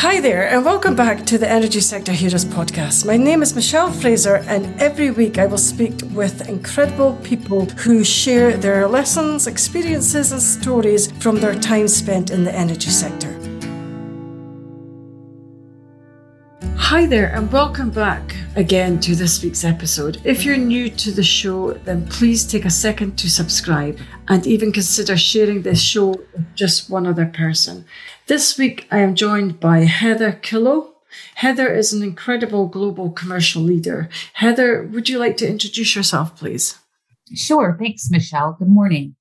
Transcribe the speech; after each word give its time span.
Hi 0.00 0.20
there, 0.20 0.46
and 0.50 0.62
welcome 0.62 0.94
back 0.94 1.24
to 1.24 1.38
the 1.38 1.48
Energy 1.48 1.80
Sector 1.80 2.12
Heroes 2.12 2.44
podcast. 2.44 3.06
My 3.06 3.16
name 3.16 3.40
is 3.40 3.54
Michelle 3.54 3.90
Fraser, 3.90 4.44
and 4.46 4.78
every 4.78 5.10
week 5.10 5.38
I 5.38 5.46
will 5.46 5.56
speak 5.56 5.94
with 6.12 6.50
incredible 6.50 7.14
people 7.24 7.64
who 7.64 8.04
share 8.04 8.58
their 8.58 8.86
lessons, 8.86 9.46
experiences, 9.46 10.32
and 10.32 10.42
stories 10.42 11.10
from 11.12 11.36
their 11.36 11.54
time 11.54 11.88
spent 11.88 12.30
in 12.30 12.44
the 12.44 12.54
energy 12.54 12.90
sector. 12.90 13.45
Hi 16.96 17.04
there, 17.04 17.30
and 17.34 17.52
welcome 17.52 17.90
back 17.90 18.34
again 18.56 18.98
to 19.00 19.14
this 19.14 19.42
week's 19.42 19.64
episode. 19.64 20.18
If 20.24 20.46
you're 20.46 20.56
new 20.56 20.88
to 20.88 21.10
the 21.10 21.22
show, 21.22 21.74
then 21.74 22.08
please 22.08 22.42
take 22.42 22.64
a 22.64 22.70
second 22.70 23.18
to 23.18 23.28
subscribe 23.28 23.98
and 24.28 24.46
even 24.46 24.72
consider 24.72 25.14
sharing 25.18 25.60
this 25.60 25.78
show 25.78 26.12
with 26.32 26.54
just 26.54 26.88
one 26.88 27.06
other 27.06 27.26
person. 27.26 27.84
This 28.28 28.56
week, 28.56 28.88
I 28.90 29.00
am 29.00 29.14
joined 29.14 29.60
by 29.60 29.80
Heather 29.80 30.32
Killough. 30.40 30.94
Heather 31.34 31.70
is 31.70 31.92
an 31.92 32.02
incredible 32.02 32.66
global 32.66 33.10
commercial 33.10 33.60
leader. 33.60 34.08
Heather, 34.32 34.82
would 34.84 35.10
you 35.10 35.18
like 35.18 35.36
to 35.36 35.46
introduce 35.46 35.94
yourself, 35.94 36.34
please? 36.34 36.78
Sure. 37.34 37.76
Thanks, 37.78 38.08
Michelle. 38.10 38.56
Good 38.58 38.70
morning. 38.70 39.16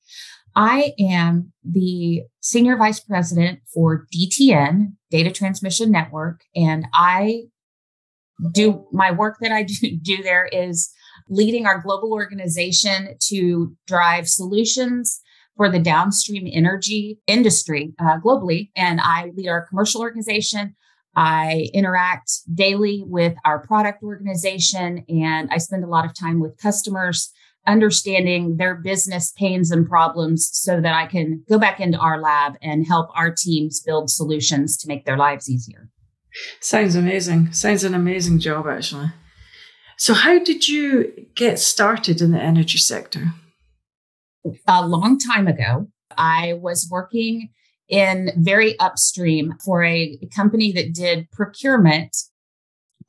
I 0.55 0.93
am 0.97 1.51
the 1.65 2.23
Senior 2.39 2.77
Vice 2.77 3.01
President 3.01 3.59
for 3.73 4.07
DTN, 4.15 4.93
Data 5.11 5.29
Transmission 5.29 5.91
Network, 5.91 6.45
and 6.55 6.87
I 6.93 7.47
do 8.51 8.85
my 8.91 9.11
work 9.11 9.37
that 9.41 9.51
I 9.51 9.63
do, 10.01 10.23
there 10.23 10.45
is 10.45 10.91
leading 11.29 11.65
our 11.65 11.81
global 11.81 12.13
organization 12.13 13.15
to 13.29 13.75
drive 13.87 14.27
solutions 14.27 15.21
for 15.57 15.69
the 15.69 15.79
downstream 15.79 16.49
energy 16.51 17.17
industry 17.27 17.93
uh, 17.99 18.19
globally. 18.19 18.69
And 18.75 18.99
I 19.01 19.31
lead 19.35 19.47
our 19.47 19.65
commercial 19.67 20.01
organization. 20.01 20.75
I 21.15 21.69
interact 21.73 22.29
daily 22.53 23.03
with 23.05 23.35
our 23.45 23.59
product 23.59 24.03
organization, 24.03 25.05
and 25.07 25.49
I 25.49 25.59
spend 25.59 25.85
a 25.85 25.87
lot 25.87 26.03
of 26.03 26.13
time 26.13 26.41
with 26.41 26.57
customers, 26.57 27.31
understanding 27.65 28.57
their 28.57 28.75
business 28.75 29.31
pains 29.37 29.71
and 29.71 29.87
problems 29.87 30.49
so 30.51 30.81
that 30.81 30.93
I 30.93 31.07
can 31.07 31.43
go 31.49 31.57
back 31.57 31.79
into 31.79 31.97
our 31.97 32.19
lab 32.19 32.55
and 32.61 32.85
help 32.85 33.09
our 33.15 33.33
teams 33.33 33.79
build 33.79 34.09
solutions 34.09 34.75
to 34.77 34.89
make 34.89 35.05
their 35.05 35.17
lives 35.17 35.49
easier. 35.49 35.89
Sounds 36.59 36.95
amazing. 36.95 37.53
Sounds 37.53 37.83
an 37.83 37.93
amazing 37.93 38.39
job, 38.39 38.67
actually. 38.67 39.11
So, 39.97 40.13
how 40.13 40.39
did 40.43 40.67
you 40.67 41.27
get 41.35 41.59
started 41.59 42.21
in 42.21 42.31
the 42.31 42.41
energy 42.41 42.77
sector? 42.77 43.33
a 44.67 44.87
long 44.87 45.17
time 45.17 45.47
ago, 45.47 45.87
I 46.17 46.53
was 46.53 46.87
working 46.91 47.49
in 47.87 48.31
very 48.37 48.77
upstream 48.79 49.53
for 49.63 49.83
a 49.83 50.17
company 50.35 50.71
that 50.71 50.93
did 50.93 51.29
procurement 51.31 52.15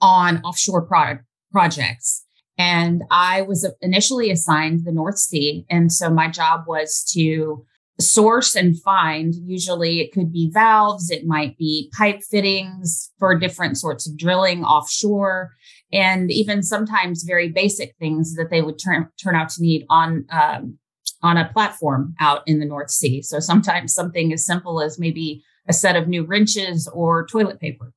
on 0.01 0.43
offshore 0.43 0.83
product 0.83 1.25
projects. 1.51 2.25
And 2.59 3.03
I 3.11 3.43
was 3.43 3.71
initially 3.81 4.31
assigned 4.31 4.85
the 4.85 4.93
North 4.93 5.19
Sea. 5.19 5.67
And 5.71 5.93
so 5.93 6.11
my 6.11 6.29
job 6.29 6.65
was 6.67 7.05
to 7.13 7.65
source 8.01 8.55
and 8.55 8.81
find, 8.83 9.35
usually 9.35 10.01
it 10.01 10.13
could 10.13 10.33
be 10.33 10.51
valves, 10.53 11.11
it 11.11 11.27
might 11.27 11.57
be 11.57 11.91
pipe 11.97 12.21
fittings 12.23 13.11
for 13.19 13.39
different 13.39 13.79
sorts 13.79 14.09
of 14.09 14.17
drilling 14.17 14.65
offshore, 14.65 15.53
and 15.93 16.31
even 16.31 16.63
sometimes 16.63 17.23
very 17.23 17.49
basic 17.49 17.95
things 17.99 18.35
that 18.35 18.51
they 18.51 18.61
would 18.61 18.79
turn, 18.79 19.09
turn 19.23 19.35
out 19.35 19.49
to 19.51 19.63
need 19.63 19.87
on 19.89 20.27
um, 20.31 20.79
on 21.23 21.39
a 21.39 21.51
platform 21.53 22.15
out 22.21 22.43
in 22.47 22.61
the 22.61 22.67
North 22.67 22.91
Sea. 22.91 23.23
So 23.23 23.41
sometimes 23.41 23.95
something 23.95 24.33
as 24.33 24.45
simple 24.45 24.83
as 24.83 24.99
maybe 24.99 25.43
a 25.67 25.73
set 25.73 25.97
of 25.97 26.09
new 26.09 26.25
wrenches 26.25 26.87
or 26.93 27.27
toilet 27.27 27.59
paper. 27.59 27.93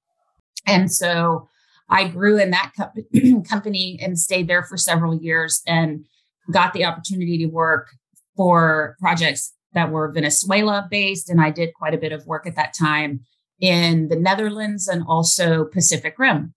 And 0.66 0.92
so 0.92 1.50
I 1.90 2.08
grew 2.08 2.40
in 2.40 2.52
that 2.52 2.72
co- 2.78 3.42
company 3.50 4.00
and 4.02 4.18
stayed 4.18 4.48
there 4.48 4.64
for 4.64 4.78
several 4.78 5.16
years 5.16 5.62
and 5.68 6.06
got 6.52 6.74
the 6.74 6.86
opportunity 6.86 7.38
to 7.40 7.48
work 7.48 7.90
for 8.36 8.96
projects 9.00 9.54
that 9.74 9.92
were 9.92 10.12
Venezuela 10.12 10.88
based. 10.90 11.30
And 11.30 11.42
I 11.42 11.52
did 11.52 11.74
quite 11.74 11.94
a 11.94 12.00
bit 12.00 12.12
of 12.12 12.26
work 12.26 12.48
at 12.48 12.56
that 12.56 12.74
time 12.74 13.22
in 13.60 14.08
the 14.10 14.16
Netherlands 14.16 14.88
and 14.88 15.04
also 15.08 15.66
Pacific 15.66 16.16
Rim. 16.18 16.54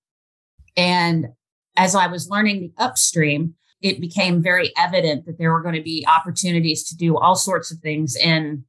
And 0.76 1.28
as 1.76 1.94
I 1.94 2.06
was 2.06 2.28
learning 2.28 2.60
the 2.60 2.72
upstream, 2.82 3.54
it 3.80 4.00
became 4.00 4.42
very 4.42 4.72
evident 4.78 5.26
that 5.26 5.38
there 5.38 5.52
were 5.52 5.62
going 5.62 5.74
to 5.74 5.82
be 5.82 6.06
opportunities 6.08 6.84
to 6.84 6.96
do 6.96 7.18
all 7.18 7.34
sorts 7.34 7.72
of 7.72 7.78
things 7.78 8.16
in 8.16 8.64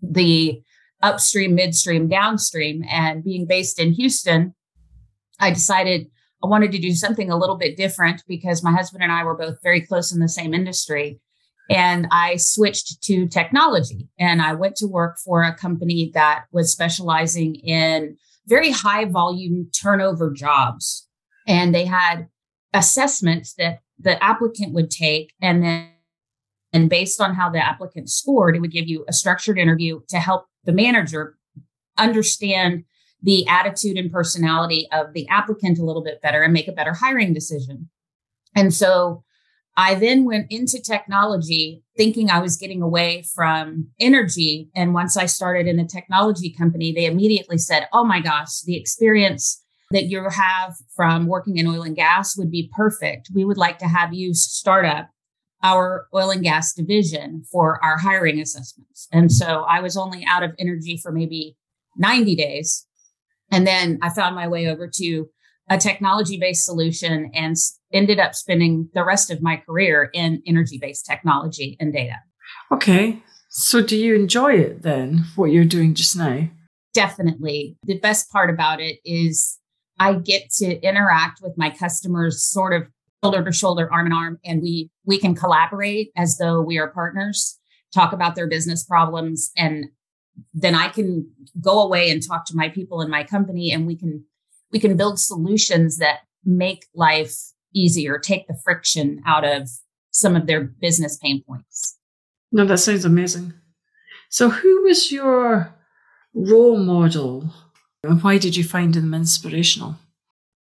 the 0.00 0.62
upstream, 1.02 1.54
midstream, 1.54 2.08
downstream. 2.08 2.82
And 2.90 3.22
being 3.22 3.46
based 3.46 3.78
in 3.78 3.92
Houston, 3.92 4.54
I 5.38 5.50
decided 5.50 6.06
I 6.42 6.46
wanted 6.46 6.72
to 6.72 6.78
do 6.78 6.92
something 6.92 7.30
a 7.30 7.36
little 7.36 7.56
bit 7.56 7.76
different 7.76 8.22
because 8.26 8.62
my 8.62 8.72
husband 8.72 9.02
and 9.02 9.12
I 9.12 9.24
were 9.24 9.36
both 9.36 9.58
very 9.62 9.80
close 9.80 10.12
in 10.12 10.20
the 10.20 10.28
same 10.28 10.54
industry. 10.54 11.20
And 11.68 12.06
I 12.10 12.36
switched 12.36 13.02
to 13.02 13.28
technology. 13.28 14.08
And 14.18 14.40
I 14.40 14.54
went 14.54 14.76
to 14.76 14.86
work 14.86 15.18
for 15.18 15.42
a 15.42 15.54
company 15.54 16.10
that 16.14 16.44
was 16.50 16.72
specializing 16.72 17.56
in 17.56 18.16
very 18.46 18.70
high 18.70 19.04
volume 19.04 19.70
turnover 19.78 20.30
jobs. 20.30 21.06
And 21.46 21.74
they 21.74 21.84
had 21.84 22.28
assessments 22.72 23.54
that 23.54 23.80
the 23.98 24.22
applicant 24.22 24.72
would 24.72 24.90
take. 24.90 25.34
And 25.42 25.62
then 25.62 25.90
and 26.72 26.90
based 26.90 27.20
on 27.20 27.34
how 27.34 27.48
the 27.48 27.64
applicant 27.64 28.10
scored 28.10 28.54
it 28.54 28.60
would 28.60 28.72
give 28.72 28.88
you 28.88 29.04
a 29.08 29.12
structured 29.12 29.58
interview 29.58 30.00
to 30.08 30.18
help 30.18 30.46
the 30.64 30.72
manager 30.72 31.38
understand 31.96 32.84
the 33.22 33.46
attitude 33.48 33.96
and 33.96 34.12
personality 34.12 34.86
of 34.92 35.12
the 35.12 35.26
applicant 35.28 35.78
a 35.78 35.84
little 35.84 36.04
bit 36.04 36.20
better 36.22 36.42
and 36.42 36.52
make 36.52 36.68
a 36.68 36.72
better 36.72 36.92
hiring 36.92 37.32
decision. 37.32 37.88
And 38.54 38.72
so 38.72 39.24
i 39.78 39.94
then 39.94 40.24
went 40.26 40.46
into 40.50 40.78
technology 40.78 41.82
thinking 41.96 42.30
i 42.30 42.38
was 42.38 42.58
getting 42.58 42.82
away 42.82 43.24
from 43.34 43.88
energy 43.98 44.68
and 44.76 44.92
once 44.92 45.16
i 45.16 45.24
started 45.24 45.66
in 45.66 45.80
a 45.80 45.88
technology 45.88 46.52
company 46.52 46.92
they 46.92 47.06
immediately 47.06 47.56
said 47.56 47.88
oh 47.94 48.04
my 48.04 48.20
gosh 48.20 48.60
the 48.66 48.76
experience 48.76 49.64
that 49.90 50.04
you 50.04 50.22
have 50.28 50.76
from 50.94 51.26
working 51.26 51.56
in 51.56 51.66
oil 51.66 51.82
and 51.82 51.96
gas 51.96 52.36
would 52.36 52.50
be 52.50 52.70
perfect. 52.76 53.30
We 53.34 53.44
would 53.44 53.56
like 53.56 53.78
to 53.78 53.88
have 53.88 54.12
you 54.12 54.34
start 54.34 54.84
up 54.84 55.08
our 55.62 56.06
oil 56.14 56.30
and 56.30 56.42
gas 56.42 56.72
division 56.72 57.44
for 57.50 57.82
our 57.82 57.98
hiring 57.98 58.38
assessments. 58.40 59.08
And 59.12 59.32
so 59.32 59.64
I 59.68 59.80
was 59.80 59.96
only 59.96 60.24
out 60.28 60.42
of 60.42 60.52
energy 60.58 60.98
for 61.02 61.10
maybe 61.10 61.56
90 61.96 62.36
days. 62.36 62.86
And 63.50 63.66
then 63.66 63.98
I 64.02 64.10
found 64.10 64.36
my 64.36 64.46
way 64.46 64.68
over 64.68 64.88
to 64.94 65.28
a 65.70 65.78
technology 65.78 66.38
based 66.38 66.64
solution 66.64 67.30
and 67.34 67.56
ended 67.92 68.18
up 68.18 68.34
spending 68.34 68.88
the 68.94 69.04
rest 69.04 69.30
of 69.30 69.42
my 69.42 69.56
career 69.56 70.10
in 70.12 70.42
energy 70.46 70.78
based 70.78 71.06
technology 71.06 71.76
and 71.80 71.92
data. 71.92 72.16
Okay. 72.72 73.22
So 73.50 73.82
do 73.82 73.96
you 73.96 74.14
enjoy 74.14 74.54
it 74.54 74.82
then, 74.82 75.24
what 75.36 75.46
you're 75.46 75.64
doing 75.64 75.94
just 75.94 76.16
now? 76.16 76.48
Definitely. 76.94 77.76
The 77.84 77.98
best 77.98 78.30
part 78.30 78.50
about 78.50 78.80
it 78.80 78.98
is 79.04 79.58
I 79.98 80.14
get 80.14 80.50
to 80.58 80.80
interact 80.80 81.40
with 81.42 81.56
my 81.56 81.70
customers 81.70 82.42
sort 82.42 82.72
of 82.72 82.88
shoulder 83.22 83.44
to 83.44 83.52
shoulder, 83.52 83.92
arm 83.92 84.06
in 84.06 84.12
arm, 84.12 84.38
and 84.44 84.62
we 84.62 84.90
we 85.04 85.18
can 85.18 85.34
collaborate 85.34 86.10
as 86.16 86.38
though 86.38 86.60
we 86.60 86.78
are 86.78 86.88
partners, 86.88 87.58
talk 87.92 88.12
about 88.12 88.36
their 88.36 88.46
business 88.46 88.84
problems, 88.84 89.50
and 89.56 89.86
then 90.54 90.74
I 90.74 90.88
can 90.88 91.28
go 91.60 91.82
away 91.82 92.10
and 92.10 92.22
talk 92.24 92.46
to 92.46 92.56
my 92.56 92.68
people 92.68 93.00
in 93.00 93.10
my 93.10 93.24
company, 93.24 93.72
and 93.72 93.86
we 93.86 93.96
can 93.96 94.24
we 94.72 94.78
can 94.78 94.96
build 94.96 95.18
solutions 95.18 95.98
that 95.98 96.20
make 96.44 96.86
life 96.94 97.36
easier, 97.74 98.18
take 98.18 98.46
the 98.46 98.58
friction 98.64 99.22
out 99.26 99.44
of 99.44 99.68
some 100.10 100.36
of 100.36 100.46
their 100.46 100.64
business 100.64 101.16
pain 101.18 101.42
points. 101.46 101.98
No, 102.50 102.64
that 102.64 102.78
sounds 102.78 103.04
amazing. 103.04 103.52
So, 104.30 104.50
who 104.50 104.82
was 104.82 105.12
your 105.12 105.74
role 106.34 106.78
model 106.78 107.50
and 108.02 108.22
why 108.22 108.38
did 108.38 108.56
you 108.56 108.64
find 108.64 108.94
them 108.94 109.14
inspirational? 109.14 109.96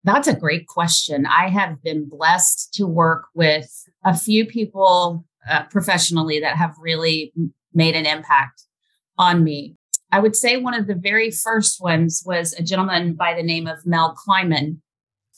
That's 0.04 0.28
a 0.28 0.36
great 0.36 0.68
question. 0.68 1.26
I 1.26 1.50
have 1.50 1.82
been 1.84 2.10
blessed 2.10 2.74
to 2.76 2.86
work 2.86 3.26
with 3.36 3.70
a 4.04 4.18
few 4.18 4.46
people 4.46 5.26
uh, 5.50 5.64
professionally 5.66 6.40
that 6.40 6.58
have 6.58 6.76
really 6.80 7.34
made 7.74 7.96
an 7.96 8.06
impact 8.06 8.64
on 9.18 9.44
me. 9.44 9.78
I 10.12 10.20
would 10.20 10.36
say 10.36 10.58
one 10.58 10.74
of 10.74 10.88
the 10.88 10.96
very 10.96 11.32
first 11.32 11.82
ones 11.82 12.22
was 12.26 12.54
a 12.54 12.64
gentleman 12.64 13.14
by 13.14 13.34
the 13.34 13.44
name 13.44 13.68
of 13.68 13.86
Mel 13.86 14.14
Kleiman. 14.14 14.82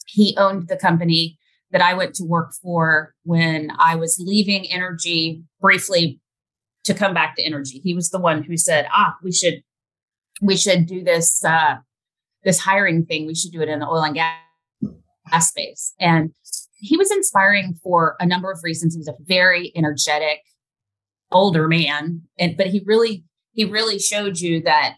He 0.07 0.35
owned 0.37 0.67
the 0.67 0.77
company 0.77 1.37
that 1.71 1.81
I 1.81 1.93
went 1.93 2.15
to 2.15 2.23
work 2.23 2.53
for 2.61 3.13
when 3.23 3.71
I 3.77 3.95
was 3.95 4.21
leaving 4.23 4.71
energy 4.71 5.43
briefly 5.61 6.19
to 6.83 6.93
come 6.93 7.13
back 7.13 7.35
to 7.35 7.43
energy. 7.43 7.81
He 7.83 7.93
was 7.93 8.09
the 8.09 8.19
one 8.19 8.43
who 8.43 8.57
said, 8.57 8.87
"Ah, 8.91 9.15
we 9.23 9.31
should 9.31 9.63
we 10.41 10.57
should 10.57 10.85
do 10.85 11.03
this 11.03 11.43
uh, 11.43 11.77
this 12.43 12.59
hiring 12.59 13.05
thing. 13.05 13.25
We 13.25 13.35
should 13.35 13.51
do 13.51 13.61
it 13.61 13.69
in 13.69 13.79
the 13.79 13.87
oil 13.87 14.03
and 14.03 14.15
gas 14.15 15.49
space. 15.49 15.93
And 15.99 16.31
he 16.79 16.97
was 16.97 17.11
inspiring 17.11 17.75
for 17.81 18.15
a 18.19 18.25
number 18.25 18.51
of 18.51 18.59
reasons. 18.63 18.93
He 18.93 18.99
was 18.99 19.07
a 19.07 19.15
very 19.21 19.71
energetic 19.75 20.41
older 21.31 21.67
man, 21.67 22.21
and 22.37 22.57
but 22.57 22.67
he 22.67 22.81
really 22.85 23.23
he 23.53 23.65
really 23.65 23.99
showed 23.99 24.39
you 24.39 24.61
that 24.63 24.95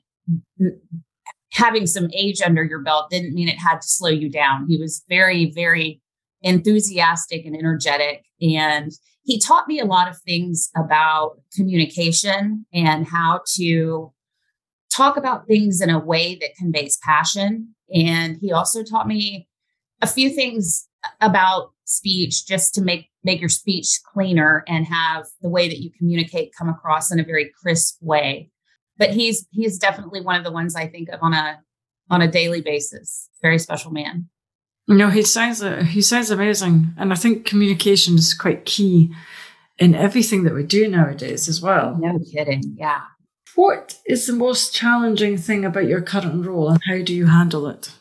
having 1.52 1.88
some 1.88 2.10
age 2.14 2.42
under 2.42 2.64
your 2.64 2.82
belt 2.82 3.10
didn't 3.10 3.34
mean 3.34 3.48
it 3.48 3.60
had 3.60 3.82
to 3.82 3.88
slow 3.88 4.10
you 4.10 4.30
down. 4.30 4.66
He 4.68 4.78
was 4.78 5.04
very, 5.08 5.52
very 5.52 6.02
enthusiastic 6.42 7.46
and 7.46 7.56
energetic. 7.56 8.26
And 8.42 8.92
he 9.24 9.40
taught 9.40 9.68
me 9.68 9.80
a 9.80 9.86
lot 9.86 10.10
of 10.10 10.18
things 10.22 10.70
about 10.76 11.40
communication 11.56 12.66
and 12.74 13.08
how 13.08 13.42
to 13.56 14.14
talk 14.94 15.18
about 15.18 15.48
things 15.48 15.82
in 15.82 15.90
a 15.90 16.00
way 16.00 16.36
that 16.36 16.56
conveys 16.58 16.98
passion. 17.04 17.76
And 17.94 18.38
he 18.42 18.52
also 18.52 18.84
taught 18.84 19.08
me 19.08 19.48
a 20.02 20.08
few 20.08 20.30
things 20.30 20.88
about 21.22 21.72
speech 21.86 22.46
just 22.46 22.74
to 22.76 22.82
make 22.82 23.10
make 23.24 23.40
your 23.40 23.50
speech 23.50 24.00
cleaner 24.12 24.64
and 24.68 24.86
have 24.86 25.26
the 25.42 25.50
way 25.50 25.68
that 25.68 25.80
you 25.80 25.92
communicate 25.98 26.54
come 26.58 26.68
across 26.68 27.12
in 27.12 27.20
a 27.20 27.24
very 27.24 27.52
crisp 27.62 27.98
way. 28.02 28.50
But 28.98 29.12
he's 29.12 29.48
he's 29.52 29.78
definitely 29.78 30.22
one 30.22 30.36
of 30.36 30.44
the 30.44 30.52
ones 30.52 30.76
i 30.76 30.88
think 30.88 31.10
of 31.10 31.20
on 31.22 31.34
a 31.34 31.60
on 32.10 32.22
a 32.22 32.32
daily 32.32 32.62
basis. 32.62 33.30
Very 33.42 33.60
special 33.60 33.92
man. 33.92 34.30
No 34.88 35.10
he 35.10 35.22
sounds 35.22 35.62
uh, 35.62 35.84
he 35.84 36.02
sounds 36.02 36.32
amazing. 36.32 36.94
And 36.98 37.14
i 37.14 37.16
think 37.16 37.46
communication 37.46 38.16
is 38.16 38.34
quite 38.34 38.66
key 38.66 39.14
in 39.78 39.94
everything 39.94 40.44
that 40.44 40.54
we 40.54 40.64
do 40.64 40.88
nowadays 40.88 41.48
as 41.48 41.62
well. 41.62 41.98
No 42.00 42.20
kidding. 42.34 42.76
Yeah. 42.78 43.02
What 43.56 44.00
is 44.06 44.28
the 44.28 44.34
most 44.34 44.74
challenging 44.74 45.38
thing 45.38 45.64
about 45.64 45.88
your 45.88 46.02
current 46.02 46.46
role 46.46 46.70
and 46.70 46.82
how 46.90 47.02
do 47.02 47.14
you 47.14 47.28
handle 47.28 47.68
it? 47.68 47.92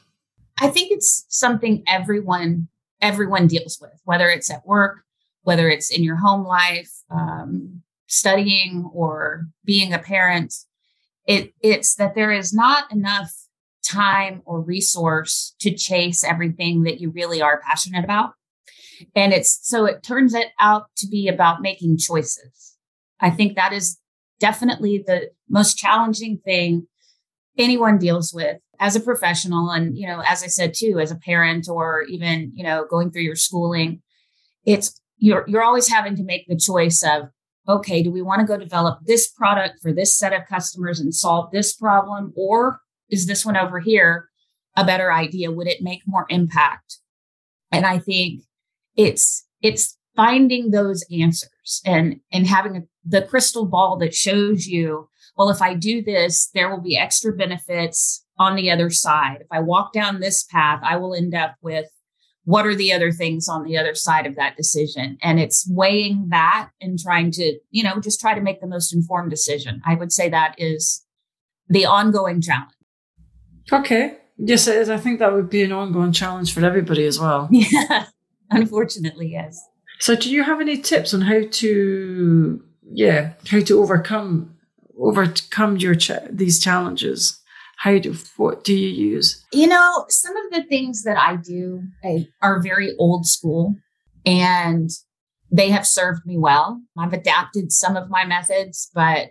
I 0.60 0.68
think 0.68 0.90
it's 0.92 1.26
something 1.28 1.84
everyone 1.86 2.68
everyone 3.04 3.46
deals 3.46 3.78
with, 3.80 4.00
whether 4.04 4.28
it's 4.28 4.50
at 4.50 4.66
work, 4.66 5.02
whether 5.42 5.68
it's 5.68 5.90
in 5.90 6.02
your 6.02 6.16
home 6.16 6.44
life, 6.44 6.90
um, 7.10 7.82
studying, 8.06 8.90
or 8.94 9.46
being 9.64 9.92
a 9.92 9.98
parent. 9.98 10.54
It 11.26 11.52
it's 11.60 11.94
that 11.96 12.14
there 12.14 12.32
is 12.32 12.52
not 12.52 12.90
enough 12.90 13.30
time 13.86 14.42
or 14.46 14.60
resource 14.60 15.54
to 15.60 15.74
chase 15.74 16.24
everything 16.24 16.84
that 16.84 17.00
you 17.00 17.10
really 17.10 17.42
are 17.42 17.60
passionate 17.60 18.04
about. 18.04 18.30
And 19.14 19.32
it's 19.32 19.58
so 19.62 19.84
it 19.84 20.02
turns 20.02 20.34
it 20.34 20.48
out 20.58 20.86
to 20.96 21.06
be 21.06 21.28
about 21.28 21.60
making 21.60 21.98
choices. 21.98 22.76
I 23.20 23.30
think 23.30 23.54
that 23.54 23.72
is 23.72 23.98
definitely 24.40 25.04
the 25.06 25.30
most 25.48 25.76
challenging 25.76 26.38
thing 26.44 26.86
anyone 27.56 27.98
deals 27.98 28.32
with 28.34 28.58
as 28.80 28.96
a 28.96 29.00
professional 29.00 29.70
and 29.70 29.96
you 29.96 30.06
know 30.06 30.22
as 30.26 30.42
i 30.42 30.46
said 30.46 30.72
too 30.74 30.98
as 31.00 31.10
a 31.10 31.16
parent 31.16 31.68
or 31.68 32.02
even 32.02 32.50
you 32.54 32.64
know 32.64 32.84
going 32.90 33.10
through 33.10 33.22
your 33.22 33.36
schooling 33.36 34.02
it's 34.64 35.00
you're 35.18 35.44
you're 35.48 35.62
always 35.62 35.88
having 35.88 36.16
to 36.16 36.24
make 36.24 36.46
the 36.48 36.56
choice 36.56 37.02
of 37.02 37.28
okay 37.68 38.02
do 38.02 38.10
we 38.10 38.22
want 38.22 38.40
to 38.40 38.46
go 38.46 38.58
develop 38.58 38.98
this 39.04 39.30
product 39.30 39.80
for 39.80 39.92
this 39.92 40.18
set 40.18 40.32
of 40.32 40.46
customers 40.46 41.00
and 41.00 41.14
solve 41.14 41.50
this 41.50 41.74
problem? 41.74 42.32
Or 42.36 42.80
is 43.08 43.26
this 43.26 43.44
one 43.44 43.56
over 43.56 43.80
here 43.80 44.28
a 44.76 44.84
better 44.84 45.12
idea? 45.12 45.52
Would 45.52 45.68
it 45.68 45.82
make 45.82 46.02
more 46.06 46.26
impact? 46.28 46.98
And 47.72 47.86
i 47.86 47.98
think 47.98 48.42
it's 48.96 49.46
it's 49.62 49.96
finding 50.14 50.70
those 50.70 51.04
answers 51.10 51.80
and 51.84 52.20
and 52.32 52.46
having 52.46 52.76
a, 52.76 52.80
the 53.04 53.22
crystal 53.22 53.66
ball 53.66 53.96
that 53.98 54.14
shows 54.14 54.66
you 54.66 55.08
well 55.36 55.50
if 55.50 55.60
i 55.62 55.74
do 55.74 56.02
this 56.02 56.50
there 56.54 56.70
will 56.70 56.82
be 56.82 56.96
extra 56.96 57.32
benefits 57.32 58.24
on 58.38 58.56
the 58.56 58.70
other 58.70 58.90
side. 58.90 59.38
If 59.40 59.46
I 59.50 59.60
walk 59.60 59.92
down 59.92 60.20
this 60.20 60.44
path, 60.44 60.80
I 60.82 60.96
will 60.96 61.14
end 61.14 61.34
up 61.34 61.54
with 61.62 61.86
what 62.44 62.66
are 62.66 62.74
the 62.74 62.92
other 62.92 63.10
things 63.10 63.48
on 63.48 63.64
the 63.64 63.78
other 63.78 63.94
side 63.94 64.26
of 64.26 64.36
that 64.36 64.56
decision? 64.56 65.16
And 65.22 65.40
it's 65.40 65.66
weighing 65.70 66.28
that 66.30 66.70
and 66.80 66.98
trying 66.98 67.30
to, 67.32 67.58
you 67.70 67.82
know, 67.82 68.00
just 68.00 68.20
try 68.20 68.34
to 68.34 68.40
make 68.40 68.60
the 68.60 68.66
most 68.66 68.94
informed 68.94 69.30
decision. 69.30 69.80
I 69.86 69.94
would 69.94 70.12
say 70.12 70.28
that 70.28 70.54
is 70.58 71.06
the 71.68 71.86
ongoing 71.86 72.42
challenge. 72.42 72.70
Okay. 73.72 74.18
Yes, 74.36 74.66
it 74.66 74.76
is. 74.76 74.90
I 74.90 74.98
think 74.98 75.20
that 75.20 75.32
would 75.32 75.48
be 75.48 75.62
an 75.62 75.72
ongoing 75.72 76.12
challenge 76.12 76.52
for 76.52 76.64
everybody 76.64 77.06
as 77.06 77.18
well. 77.18 77.48
Yeah. 77.52 78.06
Unfortunately, 78.50 79.32
yes. 79.32 79.58
So 80.00 80.14
do 80.14 80.30
you 80.30 80.44
have 80.44 80.60
any 80.60 80.76
tips 80.76 81.14
on 81.14 81.22
how 81.22 81.40
to 81.50 82.62
yeah, 82.92 83.32
how 83.48 83.60
to 83.60 83.80
overcome 83.80 84.53
overcome 84.98 85.76
your 85.76 85.94
these 86.30 86.60
challenges? 86.60 87.40
How 87.76 87.98
do 87.98 88.14
what 88.36 88.64
do 88.64 88.74
you 88.74 88.88
use? 88.88 89.44
You 89.52 89.66
know, 89.66 90.06
some 90.08 90.36
of 90.36 90.52
the 90.52 90.62
things 90.64 91.02
that 91.02 91.18
I 91.18 91.36
do 91.36 91.82
I, 92.04 92.28
are 92.40 92.62
very 92.62 92.94
old 92.98 93.26
school 93.26 93.74
and 94.24 94.90
they 95.50 95.70
have 95.70 95.86
served 95.86 96.24
me 96.24 96.38
well. 96.38 96.82
I've 96.98 97.12
adapted 97.12 97.72
some 97.72 97.96
of 97.96 98.10
my 98.10 98.24
methods, 98.24 98.90
but 98.94 99.30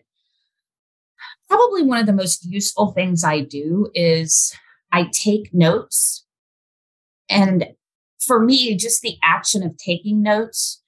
probably 1.49 1.83
one 1.83 1.99
of 1.99 2.05
the 2.05 2.13
most 2.13 2.45
useful 2.45 2.91
things 2.91 3.23
I 3.23 3.41
do 3.41 3.89
is 3.93 4.55
I 4.91 5.09
take 5.11 5.53
notes. 5.53 6.25
And 7.29 7.67
for 8.19 8.39
me, 8.39 8.75
just 8.77 9.01
the 9.01 9.17
action 9.23 9.63
of 9.63 9.77
taking 9.77 10.21
notes, 10.21 10.81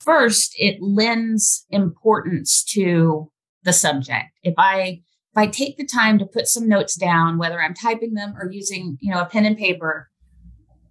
first, 0.00 0.54
it 0.58 0.80
lends 0.80 1.66
importance 1.70 2.62
to 2.64 3.30
the 3.62 3.72
subject. 3.72 4.28
If 4.42 4.54
I 4.58 5.02
if 5.32 5.36
I 5.36 5.46
take 5.46 5.76
the 5.76 5.86
time 5.86 6.18
to 6.18 6.26
put 6.26 6.48
some 6.48 6.68
notes 6.68 6.96
down, 6.96 7.38
whether 7.38 7.60
I'm 7.60 7.74
typing 7.74 8.14
them 8.14 8.34
or 8.36 8.50
using, 8.50 8.98
you 9.00 9.12
know, 9.12 9.20
a 9.20 9.26
pen 9.26 9.46
and 9.46 9.56
paper, 9.56 10.10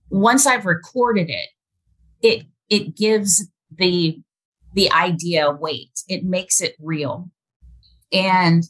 once 0.09 0.47
I've 0.47 0.65
recorded 0.65 1.29
it, 1.29 1.49
it 2.21 2.45
it 2.69 2.95
gives 2.95 3.47
the 3.75 4.19
the 4.73 4.91
idea 4.91 5.51
weight. 5.51 5.91
It 6.07 6.23
makes 6.23 6.61
it 6.61 6.75
real. 6.79 7.29
And 8.11 8.63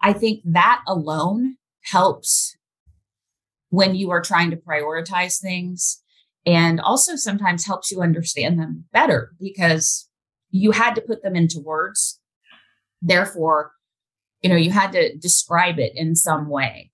I 0.00 0.12
think 0.12 0.42
that 0.44 0.82
alone 0.86 1.56
helps 1.82 2.56
when 3.70 3.94
you 3.94 4.10
are 4.10 4.20
trying 4.20 4.50
to 4.50 4.56
prioritize 4.56 5.40
things 5.40 6.02
and 6.44 6.80
also 6.80 7.16
sometimes 7.16 7.66
helps 7.66 7.90
you 7.90 8.00
understand 8.00 8.58
them 8.58 8.84
better 8.92 9.32
because 9.40 10.08
you 10.50 10.70
had 10.70 10.94
to 10.94 11.00
put 11.00 11.22
them 11.22 11.34
into 11.34 11.60
words. 11.60 12.20
Therefore, 13.02 13.72
you 14.42 14.50
know 14.50 14.56
you 14.56 14.70
had 14.70 14.92
to 14.92 15.16
describe 15.16 15.78
it 15.78 15.92
in 15.94 16.14
some 16.14 16.48
way. 16.48 16.90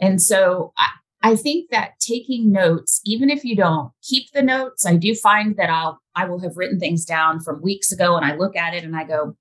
And 0.00 0.20
so 0.20 0.72
I, 0.76 0.88
I 1.22 1.36
think 1.36 1.70
that 1.70 1.92
taking 2.00 2.50
notes 2.50 3.00
even 3.04 3.30
if 3.30 3.44
you 3.44 3.56
don't 3.56 3.92
keep 4.02 4.30
the 4.32 4.42
notes 4.42 4.84
i 4.84 4.96
do 4.96 5.14
find 5.14 5.56
that 5.56 5.70
i'll 5.70 6.00
i 6.16 6.24
will 6.24 6.40
have 6.40 6.56
written 6.56 6.80
things 6.80 7.04
down 7.04 7.38
from 7.38 7.62
weeks 7.62 7.92
ago 7.92 8.16
and 8.16 8.26
i 8.26 8.34
look 8.34 8.56
at 8.56 8.74
it 8.74 8.82
and 8.82 8.96
i 8.96 9.04
go 9.04 9.36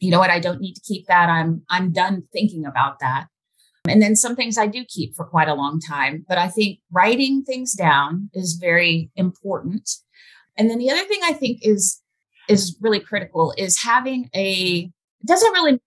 you 0.00 0.10
know 0.10 0.18
what? 0.18 0.30
I 0.30 0.40
don't 0.40 0.60
need 0.60 0.74
to 0.74 0.82
keep 0.82 1.06
that. 1.06 1.28
I'm 1.28 1.62
i'm 1.70 1.92
done 1.92 2.24
thinking 2.32 2.66
about 2.66 2.98
that. 3.00 3.26
And 3.88 4.02
then 4.02 4.16
some 4.16 4.36
things 4.36 4.58
i 4.58 4.66
do 4.66 4.84
keep 4.84 5.14
for 5.14 5.24
quite 5.24 5.48
a 5.48 5.54
long 5.54 5.80
time 5.80 6.24
but 6.28 6.38
i 6.38 6.48
think 6.48 6.80
writing 6.92 7.44
things 7.44 7.72
down 7.74 8.30
is 8.34 8.58
very 8.60 9.10
important. 9.16 9.88
And 10.58 10.70
then 10.70 10.78
the 10.78 10.90
other 10.90 11.04
thing 11.04 11.20
i 11.24 11.32
think 11.32 11.60
is 11.62 12.00
is 12.48 12.76
really 12.80 13.00
critical 13.00 13.54
is 13.56 13.82
having 13.82 14.30
a 14.34 14.90
doesn't 15.26 15.52
really 15.52 15.80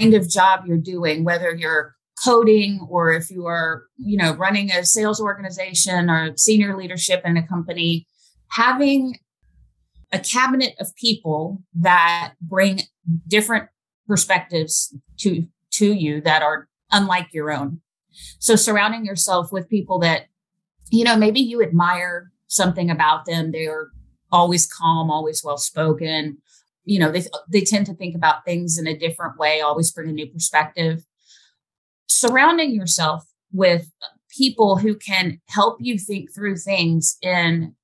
kind 0.00 0.14
of 0.14 0.28
job 0.28 0.64
you're 0.66 0.76
doing, 0.76 1.24
whether 1.24 1.54
you're 1.54 1.94
coding 2.24 2.86
or 2.90 3.12
if 3.12 3.30
you 3.30 3.46
are, 3.46 3.84
you 3.96 4.16
know, 4.16 4.34
running 4.34 4.70
a 4.70 4.84
sales 4.84 5.20
organization 5.20 6.10
or 6.10 6.36
senior 6.36 6.76
leadership 6.76 7.22
in 7.24 7.36
a 7.36 7.46
company, 7.46 8.06
having 8.48 9.18
a 10.12 10.18
cabinet 10.18 10.74
of 10.78 10.94
people 10.96 11.62
that 11.74 12.34
bring 12.40 12.80
different 13.26 13.68
perspectives 14.06 14.94
to 15.18 15.46
to 15.72 15.92
you 15.92 16.20
that 16.22 16.42
are 16.42 16.68
unlike 16.90 17.28
your 17.32 17.50
own. 17.50 17.80
So 18.38 18.56
surrounding 18.56 19.04
yourself 19.04 19.52
with 19.52 19.68
people 19.68 19.98
that 20.00 20.26
you 20.90 21.04
know 21.04 21.16
maybe 21.16 21.40
you 21.40 21.62
admire 21.62 22.30
something 22.46 22.90
about 22.90 23.26
them 23.26 23.50
they 23.50 23.66
are 23.66 23.88
always 24.30 24.66
calm 24.66 25.10
always 25.10 25.42
well 25.42 25.58
spoken 25.58 26.38
you 26.86 26.98
know 26.98 27.12
they 27.12 27.24
they 27.52 27.60
tend 27.60 27.86
to 27.86 27.94
think 27.94 28.14
about 28.14 28.44
things 28.44 28.78
in 28.78 28.86
a 28.86 28.96
different 28.96 29.38
way 29.38 29.60
always 29.60 29.92
bring 29.92 30.08
a 30.08 30.12
new 30.12 30.26
perspective. 30.26 31.04
Surrounding 32.08 32.74
yourself 32.74 33.24
with 33.52 33.90
people 34.30 34.78
who 34.78 34.96
can 34.96 35.40
help 35.48 35.76
you 35.80 35.98
think 35.98 36.34
through 36.34 36.56
things 36.56 37.18
in 37.20 37.74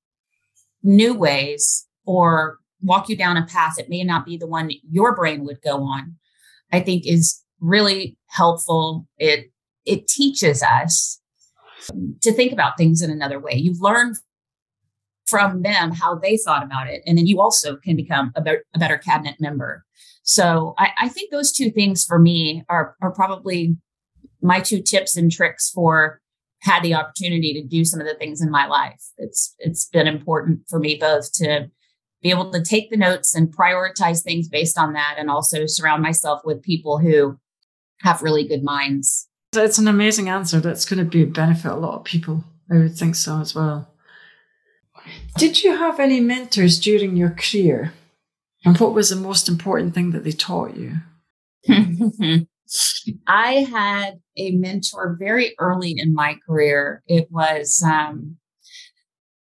new 0.82 1.14
ways 1.14 1.86
or 2.06 2.58
walk 2.80 3.08
you 3.08 3.16
down 3.16 3.36
a 3.36 3.46
path 3.46 3.74
that 3.76 3.90
may 3.90 4.02
not 4.02 4.24
be 4.24 4.36
the 4.36 4.46
one 4.46 4.70
your 4.90 5.14
brain 5.14 5.44
would 5.44 5.60
go 5.62 5.82
on 5.82 6.16
i 6.72 6.80
think 6.80 7.06
is 7.06 7.42
really 7.62 8.18
helpful. 8.26 9.06
It 9.16 9.50
it 9.86 10.06
teaches 10.08 10.62
us 10.62 11.20
to 12.22 12.32
think 12.32 12.52
about 12.52 12.76
things 12.76 13.00
in 13.00 13.10
another 13.10 13.40
way. 13.40 13.54
You 13.54 13.74
learn 13.80 14.14
from 15.26 15.62
them 15.62 15.92
how 15.92 16.16
they 16.16 16.36
thought 16.36 16.62
about 16.62 16.88
it. 16.88 17.02
And 17.06 17.16
then 17.16 17.26
you 17.26 17.40
also 17.40 17.76
can 17.76 17.96
become 17.96 18.32
a, 18.36 18.42
be- 18.42 18.58
a 18.74 18.78
better 18.78 18.98
cabinet 18.98 19.36
member. 19.40 19.84
So 20.22 20.74
I, 20.78 20.90
I, 21.00 21.08
think 21.08 21.30
those 21.30 21.52
two 21.52 21.70
things 21.70 22.04
for 22.04 22.18
me 22.18 22.64
are, 22.68 22.96
are 23.02 23.10
probably 23.10 23.76
my 24.40 24.60
two 24.60 24.80
tips 24.80 25.16
and 25.16 25.30
tricks 25.30 25.70
for 25.70 26.20
had 26.60 26.82
the 26.82 26.94
opportunity 26.94 27.52
to 27.54 27.66
do 27.66 27.84
some 27.84 28.00
of 28.00 28.06
the 28.06 28.14
things 28.14 28.40
in 28.40 28.50
my 28.50 28.66
life. 28.66 29.02
It's 29.18 29.54
it's 29.58 29.88
been 29.88 30.06
important 30.06 30.60
for 30.68 30.78
me 30.78 30.96
both 30.96 31.32
to 31.34 31.68
be 32.22 32.30
able 32.30 32.52
to 32.52 32.62
take 32.62 32.90
the 32.90 32.96
notes 32.96 33.34
and 33.34 33.54
prioritize 33.54 34.22
things 34.22 34.48
based 34.48 34.78
on 34.78 34.92
that 34.92 35.16
and 35.18 35.28
also 35.28 35.66
surround 35.66 36.02
myself 36.02 36.42
with 36.44 36.62
people 36.62 36.98
who 36.98 37.36
have 38.02 38.22
really 38.22 38.46
good 38.46 38.62
minds 38.62 39.28
It's 39.54 39.78
an 39.78 39.88
amazing 39.88 40.28
answer. 40.28 40.60
That's 40.60 40.86
going 40.86 40.98
to 40.98 41.04
be 41.04 41.22
a 41.22 41.26
benefit 41.26 41.70
a 41.70 41.76
lot 41.76 41.98
of 41.98 42.04
people. 42.04 42.44
I 42.70 42.78
would 42.78 42.96
think 42.96 43.16
so 43.16 43.40
as 43.40 43.54
well. 43.54 43.91
Did 45.36 45.62
you 45.62 45.76
have 45.76 46.00
any 46.00 46.20
mentors 46.20 46.78
during 46.78 47.16
your 47.16 47.30
career? 47.30 47.92
And 48.64 48.78
what 48.78 48.94
was 48.94 49.10
the 49.10 49.16
most 49.16 49.48
important 49.48 49.94
thing 49.94 50.12
that 50.12 50.24
they 50.24 50.32
taught 50.32 50.76
you? 50.76 50.98
I 53.26 53.66
had 53.70 54.20
a 54.36 54.52
mentor 54.52 55.16
very 55.18 55.54
early 55.58 55.94
in 55.96 56.14
my 56.14 56.36
career. 56.46 57.02
It 57.06 57.28
was 57.30 57.82
um, 57.84 58.36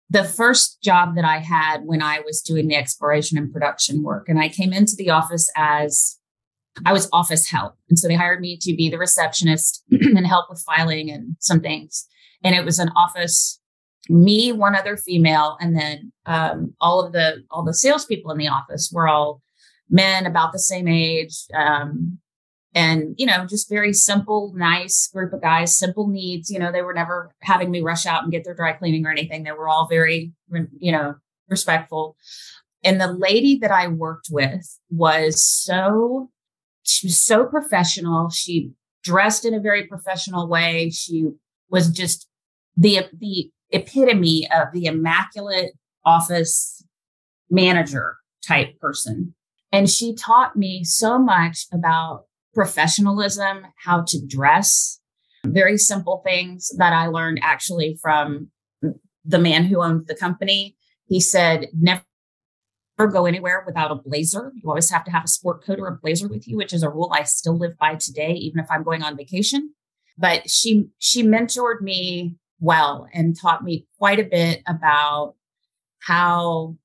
the 0.10 0.24
first 0.24 0.81
job 0.81 1.15
that 1.15 1.25
I 1.25 1.39
had 1.39 1.86
when 1.86 2.01
I 2.01 2.19
was 2.19 2.41
doing 2.41 2.67
the 2.67 2.75
exploration 2.75 3.38
and 3.38 3.51
production 3.51 4.03
work. 4.03 4.29
And 4.29 4.39
I 4.39 4.50
came 4.50 4.74
into 4.74 4.95
the 4.95 5.10
office 5.10 5.50
as 5.55 6.19
I 6.86 6.93
was 6.93 7.10
office 7.13 7.50
help. 7.50 7.75
And 7.89 7.98
so 7.98 8.07
they 8.07 8.15
hired 8.15 8.41
me 8.41 8.57
to 8.62 8.75
be 8.75 8.89
the 8.89 8.98
receptionist 8.98 9.84
and 9.91 10.27
help 10.27 10.48
with 10.50 10.63
filing 10.65 11.10
and 11.10 11.36
some 11.39 11.62
things. 11.62 12.07
And 12.43 12.53
it 12.53 12.65
was 12.65 12.79
an 12.79 12.89
office, 12.95 13.60
me, 14.09 14.51
one 14.51 14.75
other 14.75 14.97
female, 14.97 15.57
and 15.59 15.77
then 15.77 16.12
um, 16.25 16.74
all 16.79 17.03
of 17.03 17.12
the 17.13 17.43
all 17.51 17.63
the 17.63 17.74
salespeople 17.74 18.31
in 18.31 18.38
the 18.38 18.47
office 18.47 18.91
were 18.93 19.07
all 19.07 19.41
men 19.89 20.25
about 20.25 20.51
the 20.51 20.59
same 20.59 20.88
age. 20.88 21.35
Um, 21.53 22.19
and 22.74 23.15
you 23.17 23.25
know 23.25 23.45
just 23.45 23.69
very 23.69 23.93
simple 23.93 24.53
nice 24.55 25.07
group 25.07 25.31
of 25.31 25.41
guys 25.41 25.77
simple 25.77 26.09
needs 26.09 26.50
you 26.50 26.59
know 26.59 26.74
they 26.74 26.81
were 26.81 26.93
never 26.93 27.33
having 27.41 27.71
me 27.71 27.79
rush 27.81 28.05
out 28.05 28.21
and 28.21 28.33
get 28.33 28.43
their 28.43 28.53
dry 28.53 28.74
cleaning 28.74 29.05
or 29.05 29.12
anything. 29.12 29.43
They 29.43 29.53
were 29.53 29.69
all 29.69 29.88
very 29.88 30.33
you 30.77 30.91
know 30.91 31.15
respectful. 31.47 32.15
And 32.83 33.01
the 33.01 33.12
lady 33.12 33.57
that 33.59 33.71
i 33.71 33.88
worked 33.88 34.27
with 34.29 34.79
was 34.91 35.43
so 35.43 36.29
she 36.83 37.07
was 37.07 37.19
so 37.19 37.45
professional. 37.45 38.29
She 38.29 38.71
dressed 39.03 39.45
in 39.45 39.53
a 39.53 39.59
very 39.59 39.88
professional 39.88 40.47
way. 40.47 40.91
She 40.91 41.29
was 41.69 41.89
just 41.89 42.27
the 42.77 43.05
the 43.17 43.51
epitome 43.72 44.48
of 44.51 44.67
the 44.74 44.86
immaculate 44.86 45.72
office 46.05 46.84
manager 47.50 48.17
type 48.45 48.79
person 48.79 49.34
and 49.75 49.89
she 49.89 50.13
taught 50.13 50.55
me 50.55 50.86
so 50.86 51.19
much 51.19 51.65
about 51.74 52.27
professionalism, 52.53 53.67
how 53.84 54.05
to 54.07 54.25
dress, 54.25 55.01
very 55.45 55.77
simple 55.77 56.22
things 56.25 56.72
that 56.77 56.93
I 56.93 57.07
learned 57.07 57.39
actually 57.43 58.00
from 58.01 58.51
the 59.25 59.38
man 59.38 59.65
who 59.65 59.84
owned 59.84 60.07
the 60.07 60.15
company. 60.15 60.77
He 61.07 61.19
said, 61.19 61.67
never 61.77 62.03
go 63.12 63.25
anywhere 63.25 63.65
without 63.65 63.91
a 63.91 63.95
blazer. 63.95 64.53
You 64.55 64.69
always 64.69 64.89
have 64.91 65.03
to 65.03 65.12
have 65.12 65.25
a 65.25 65.27
sport 65.27 65.65
coat 65.65 65.79
or 65.79 65.88
a 65.88 66.00
blazer 66.01 66.29
with 66.29 66.48
you, 66.48 66.55
which 66.55 66.72
is 66.72 66.81
a 66.81 66.89
rule 66.89 67.12
I 67.13 67.24
still 67.24 67.57
live 67.57 67.77
by 67.77 67.95
today, 67.95 68.31
even 68.31 68.62
if 68.62 68.67
I'm 68.72 68.84
going 68.84 69.03
on 69.03 69.17
vacation. 69.17 69.74
But 70.17 70.50
she 70.50 70.86
she 71.00 71.22
mentored 71.22 71.81
me 71.81 72.36
well 72.59 73.07
and 73.13 73.39
taught 73.39 73.63
me 73.63 73.88
quite 73.97 74.19
a 74.19 74.24
bit 74.24 74.62
about 74.67 75.35
how 76.00 76.77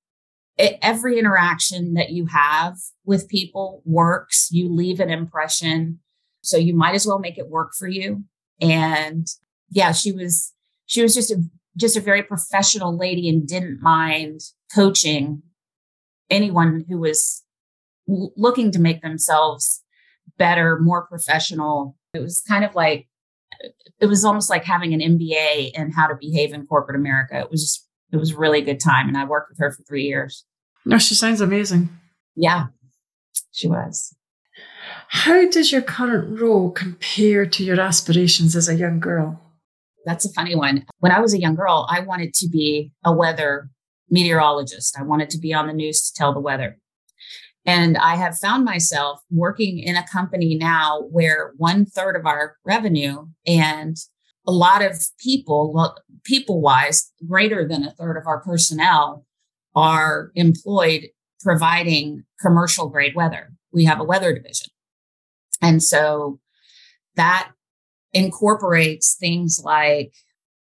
every 0.59 1.19
interaction 1.19 1.95
that 1.95 2.11
you 2.11 2.27
have 2.27 2.77
with 3.05 3.29
people 3.29 3.83
works. 3.85 4.49
You 4.51 4.69
leave 4.73 5.01
an 5.01 5.11
impression. 5.11 6.01
So 6.43 6.57
you 6.57 6.75
might 6.75 6.95
as 6.95 7.07
well 7.07 7.19
make 7.19 7.39
it 7.39 7.49
work 7.49 7.73
for 7.79 7.89
you. 7.89 8.25
And 8.61 9.27
yeah, 9.71 9.93
she 9.93 10.13
was, 10.13 10.53
she 10.87 11.03
was 11.03 11.15
just 11.15 11.31
a, 11.31 11.43
just 11.77 11.97
a 11.97 12.01
very 12.01 12.23
professional 12.23 12.97
lady 12.97 13.29
and 13.29 13.47
didn't 13.47 13.81
mind 13.81 14.41
coaching 14.75 15.43
anyone 16.29 16.85
who 16.89 16.99
was 16.99 17.43
looking 18.07 18.71
to 18.73 18.81
make 18.81 19.03
themselves 19.03 19.83
better, 20.37 20.79
more 20.81 21.07
professional. 21.07 21.97
It 22.13 22.21
was 22.21 22.43
kind 22.47 22.65
of 22.65 22.75
like, 22.75 23.07
it 24.01 24.07
was 24.07 24.25
almost 24.25 24.51
like 24.51 24.65
having 24.65 24.95
an 24.95 25.01
MBA 25.01 25.73
in 25.75 25.93
how 25.93 26.07
to 26.07 26.15
behave 26.15 26.53
in 26.53 26.67
corporate 26.67 26.97
America. 26.97 27.39
It 27.39 27.51
was 27.51 27.63
just, 27.63 27.89
it 28.13 28.17
was 28.17 28.33
a 28.33 28.39
really 28.39 28.63
good 28.63 28.81
time. 28.81 29.09
And 29.09 29.17
I 29.17 29.25
worked 29.25 29.51
with 29.51 29.59
her 29.59 29.71
for 29.71 29.83
three 29.83 30.05
years. 30.05 30.45
No, 30.85 30.99
she 30.99 31.15
sounds 31.15 31.41
amazing. 31.41 31.91
Yeah, 32.35 32.67
she 33.53 33.69
was. 33.69 34.15
How 35.09 35.49
does 35.49 35.73
your 35.73 35.83
current 35.83 36.41
role 36.41 36.71
compare 36.71 37.45
to 37.45 37.65
your 37.65 37.81
aspirations 37.81 38.57
as 38.57 38.69
a 38.69 38.75
young 38.75 39.01
girl? 39.01 39.41
That's 40.07 40.25
a 40.25 40.33
funny 40.33 40.57
one. 40.57 40.87
When 41.01 41.13
I 41.13 41.21
was 41.21 41.35
a 41.35 41.41
young 41.41 41.55
girl, 41.55 41.87
I 41.91 42.01
wanted 42.01 42.33
to 42.35 42.49
be 42.49 42.93
a 43.05 43.13
weather 43.13 43.69
meteorologist. 44.09 44.97
I 44.99 45.03
wanted 45.03 45.31
to 45.31 45.39
be 45.39 45.53
on 45.53 45.67
the 45.67 45.73
news 45.73 46.03
to 46.03 46.15
tell 46.15 46.33
the 46.33 46.41
weather. 46.41 46.79
And 47.67 47.99
I 47.99 48.17
have 48.17 48.39
found 48.39 48.65
myself 48.65 49.21
working 49.31 49.79
in 49.79 49.97
a 49.97 50.07
company 50.07 50.57
now 50.57 51.03
where 51.11 51.53
one 51.57 51.85
third 51.85 52.17
of 52.17 52.27
our 52.27 52.57
revenue 52.65 53.27
and 53.47 53.97
a 54.47 54.53
lot 54.53 54.83
of 54.83 54.97
people, 55.23 55.95
people 56.25 56.61
wise, 56.61 57.13
greater 57.29 57.69
than 57.69 57.85
a 57.85 57.93
third 57.93 58.17
of 58.17 58.27
our 58.27 58.41
personnel 58.41 59.27
are 59.77 60.33
employed 60.35 61.09
providing 61.41 62.25
commercial 62.41 62.89
grade 62.89 63.15
weather. 63.15 63.53
We 63.73 63.85
have 63.85 64.01
a 64.01 64.05
weather 64.05 64.35
division. 64.35 64.69
And 65.63 65.83
so 65.83 66.41
that 67.17 67.53
incorporates 68.13 69.17
things 69.19 69.61
like 69.63 70.13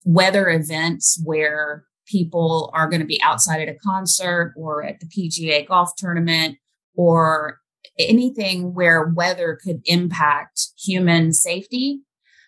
weather 0.04 0.50
events 0.50 1.20
where 1.24 1.86
people 2.06 2.72
are 2.74 2.90
going 2.90 3.02
to 3.02 3.08
be 3.08 3.22
outside 3.24 3.62
at 3.62 3.74
a 3.74 3.80
concert 3.80 4.54
or 4.58 4.84
at 4.84 5.00
the 5.00 5.06
PGA 5.06 5.68
golf 5.68 5.92
tournament 5.98 6.58
or 7.00 7.62
anything 7.98 8.74
where 8.74 9.08
weather 9.16 9.58
could 9.64 9.80
impact 9.86 10.68
human 10.78 11.32
safety. 11.32 12.02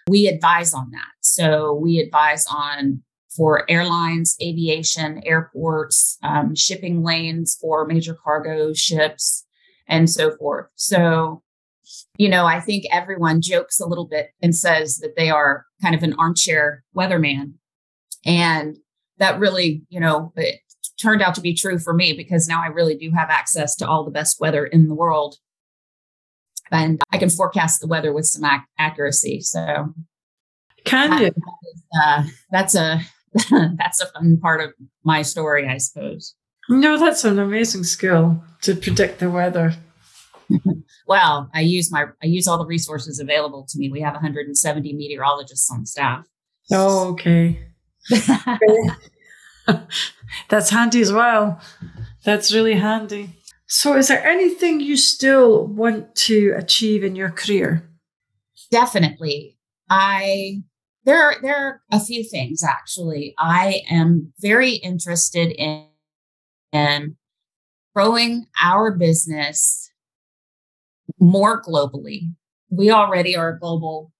We 0.10 0.28
advise 0.28 0.74
on 0.74 0.92
that. 0.92 1.14
So 1.22 1.74
we 1.74 2.00
advise 2.00 2.46
on 2.54 3.02
for 3.34 3.64
airlines, 3.72 4.36
aviation, 4.42 5.22
airports, 5.26 6.18
um, 6.22 6.54
shipping 6.54 7.02
lanes 7.02 7.58
for 7.62 7.88
major 7.88 8.14
cargo 8.14 8.74
ships, 8.74 9.46
and 9.88 10.10
so 10.10 10.36
forth. 10.36 10.68
So, 10.76 11.44
you 12.18 12.28
know, 12.28 12.46
I 12.46 12.60
think 12.60 12.84
everyone 12.92 13.42
jokes 13.42 13.80
a 13.80 13.88
little 13.88 14.08
bit 14.08 14.32
and 14.42 14.54
says 14.54 14.98
that 14.98 15.16
they 15.16 15.30
are 15.30 15.66
kind 15.82 15.96
of 15.96 16.04
an 16.04 16.14
armchair 16.20 16.84
weatherman. 16.94 17.54
And 18.26 18.76
that 19.18 19.40
really, 19.40 19.84
you 19.88 20.02
know, 20.02 20.34
turned 21.02 21.22
out 21.22 21.36
to 21.36 21.42
be 21.42 21.54
true 21.54 21.80
for 21.80 21.94
me 21.94 22.14
because 22.14 22.48
now 22.48 22.62
I 22.64 22.68
really 22.68 22.96
do 22.96 23.12
have 23.12 23.30
access 23.30 23.76
to 23.78 23.88
all 23.88 24.04
the 24.04 24.12
best 24.12 24.40
weather 24.40 24.66
in 24.66 24.88
the 24.88 24.96
world. 24.96 25.38
And 26.72 27.02
I 27.12 27.18
can 27.18 27.30
forecast 27.30 27.82
the 27.82 27.88
weather 27.88 28.14
with 28.14 28.26
some 28.26 28.46
ac- 28.46 28.64
accuracy. 28.80 29.42
So? 29.42 29.94
That 31.10 31.22
is, 31.22 31.84
uh, 32.02 32.24
that's 32.52 32.76
a 32.76 33.02
that's 33.78 34.02
a 34.02 34.08
fun 34.08 34.38
part 34.42 34.62
of 34.62 34.72
my 35.04 35.22
story, 35.22 35.68
I 35.68 35.78
suppose. 35.78 36.36
No, 36.70 36.98
that's 36.98 37.24
an 37.24 37.40
amazing 37.40 37.84
skill 37.84 38.44
to 38.62 38.76
predict 38.76 39.20
the 39.20 39.30
weather. 39.30 39.76
well, 41.08 41.50
I 41.54 41.62
use 41.62 41.92
my 41.92 42.06
I 42.22 42.26
use 42.26 42.48
all 42.48 42.58
the 42.58 42.66
resources 42.66 43.20
available 43.20 43.66
to 43.70 43.78
me. 43.78 43.90
We 43.90 44.02
have 44.02 44.14
170 44.14 44.94
meteorologists 44.94 45.72
on 45.72 45.86
staff. 45.86 46.26
Oh, 46.72 47.10
okay. 47.12 47.68
That's 50.50 50.70
handy 50.70 51.02
as 51.02 51.12
well. 51.12 51.60
That's 52.24 52.54
really 52.54 52.76
handy. 52.76 53.30
So, 53.68 53.96
is 53.96 54.10
there 54.10 54.26
anything 54.26 54.80
you 54.80 54.98
still 54.98 55.66
want 55.66 56.16
to 56.28 56.54
achieve 56.58 57.04
in 57.04 57.16
your 57.16 57.32
career? 57.32 57.90
Definitely. 58.70 59.58
I 59.90 60.64
there 61.04 61.22
are, 61.22 61.36
there 61.42 61.56
are 61.56 61.82
a 61.92 62.00
few 62.00 62.24
things 62.24 62.64
actually. 62.64 63.34
I 63.40 63.82
am 63.90 64.34
very 64.40 64.74
interested 64.74 65.52
in, 65.52 65.88
in 66.72 67.16
growing 67.96 68.46
our 68.62 68.96
business 68.96 69.92
more 71.20 71.62
globally. 71.62 72.34
We 72.70 72.92
already 72.92 73.36
are 73.36 73.50
a 73.50 73.60
global 73.60 74.12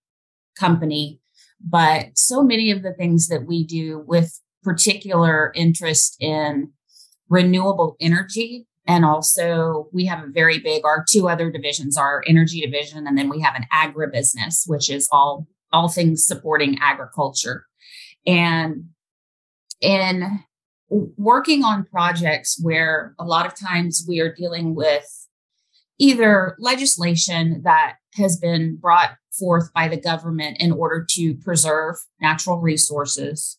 company, 0.58 1.22
but 1.64 2.08
so 2.16 2.44
many 2.44 2.72
of 2.72 2.84
the 2.84 2.94
things 2.94 3.28
that 3.28 3.46
we 3.46 3.66
do 3.66 4.04
with 4.08 4.42
particular 4.64 5.52
interest 5.56 6.18
in 6.20 6.72
renewable 7.30 7.96
energy 8.00 8.68
and 8.88 9.06
also 9.06 9.88
we 9.94 10.06
have 10.06 10.24
a 10.24 10.28
very 10.28 10.60
big 10.60 10.84
our 10.84 11.06
two 11.10 11.30
other 11.30 11.50
divisions 11.50 11.98
our 11.98 12.24
energy 12.28 12.60
division 12.62 13.08
and 13.08 13.18
then 13.18 13.30
we 13.30 13.40
have 13.40 13.56
an 13.56 13.66
agribusiness 13.74 14.64
which 14.68 14.90
is 14.90 15.08
all 15.12 15.48
all 15.72 15.90
things 15.90 16.26
supporting 16.26 16.78
agriculture. 16.82 17.66
And 18.26 18.86
in 19.80 20.44
working 20.90 21.64
on 21.64 21.86
projects 21.86 22.60
where 22.62 23.16
a 23.18 23.24
lot 23.24 23.46
of 23.46 23.58
times 23.58 24.06
we 24.08 24.20
are 24.20 24.34
dealing 24.34 24.76
with 24.76 25.28
either 25.98 26.56
legislation 26.60 27.62
that 27.64 27.96
has 28.16 28.38
been 28.38 28.76
brought 28.76 29.12
forth 29.40 29.72
by 29.74 29.88
the 29.88 29.98
government 30.00 30.58
in 30.60 30.72
order 30.72 31.06
to 31.10 31.34
preserve 31.36 31.96
natural 32.20 32.60
resources 32.60 33.58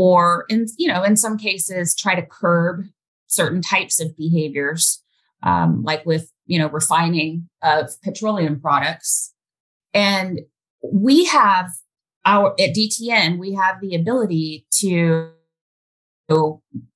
or 0.00 0.46
in 0.48 0.64
you 0.78 0.88
know 0.88 1.02
in 1.02 1.14
some 1.14 1.36
cases 1.36 1.94
try 1.94 2.14
to 2.14 2.24
curb 2.24 2.86
certain 3.26 3.60
types 3.60 4.00
of 4.00 4.16
behaviors 4.16 5.02
um, 5.42 5.82
like 5.82 6.06
with 6.06 6.32
you 6.46 6.58
know 6.58 6.70
refining 6.70 7.50
of 7.62 7.90
petroleum 8.02 8.58
products. 8.58 9.34
And 9.92 10.40
we 10.82 11.26
have 11.26 11.68
our 12.24 12.54
at 12.58 12.74
DTN, 12.74 13.38
we 13.38 13.52
have 13.52 13.82
the 13.82 13.94
ability 13.94 14.66
to 14.78 15.32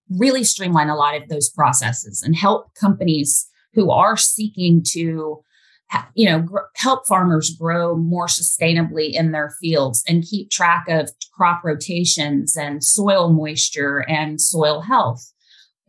really 0.08 0.44
streamline 0.44 0.88
a 0.88 0.96
lot 0.96 1.20
of 1.20 1.28
those 1.28 1.50
processes 1.50 2.22
and 2.22 2.34
help 2.34 2.74
companies 2.74 3.46
who 3.74 3.90
are 3.90 4.16
seeking 4.16 4.82
to 4.92 5.42
you 6.14 6.26
know 6.26 6.40
gr- 6.40 6.58
help 6.76 7.06
farmers 7.06 7.50
grow 7.50 7.96
more 7.96 8.26
sustainably 8.26 9.12
in 9.12 9.32
their 9.32 9.54
fields 9.60 10.02
and 10.08 10.24
keep 10.24 10.50
track 10.50 10.84
of 10.88 11.10
crop 11.32 11.62
rotations 11.64 12.56
and 12.56 12.82
soil 12.82 13.32
moisture 13.32 14.04
and 14.08 14.40
soil 14.40 14.80
health. 14.80 15.32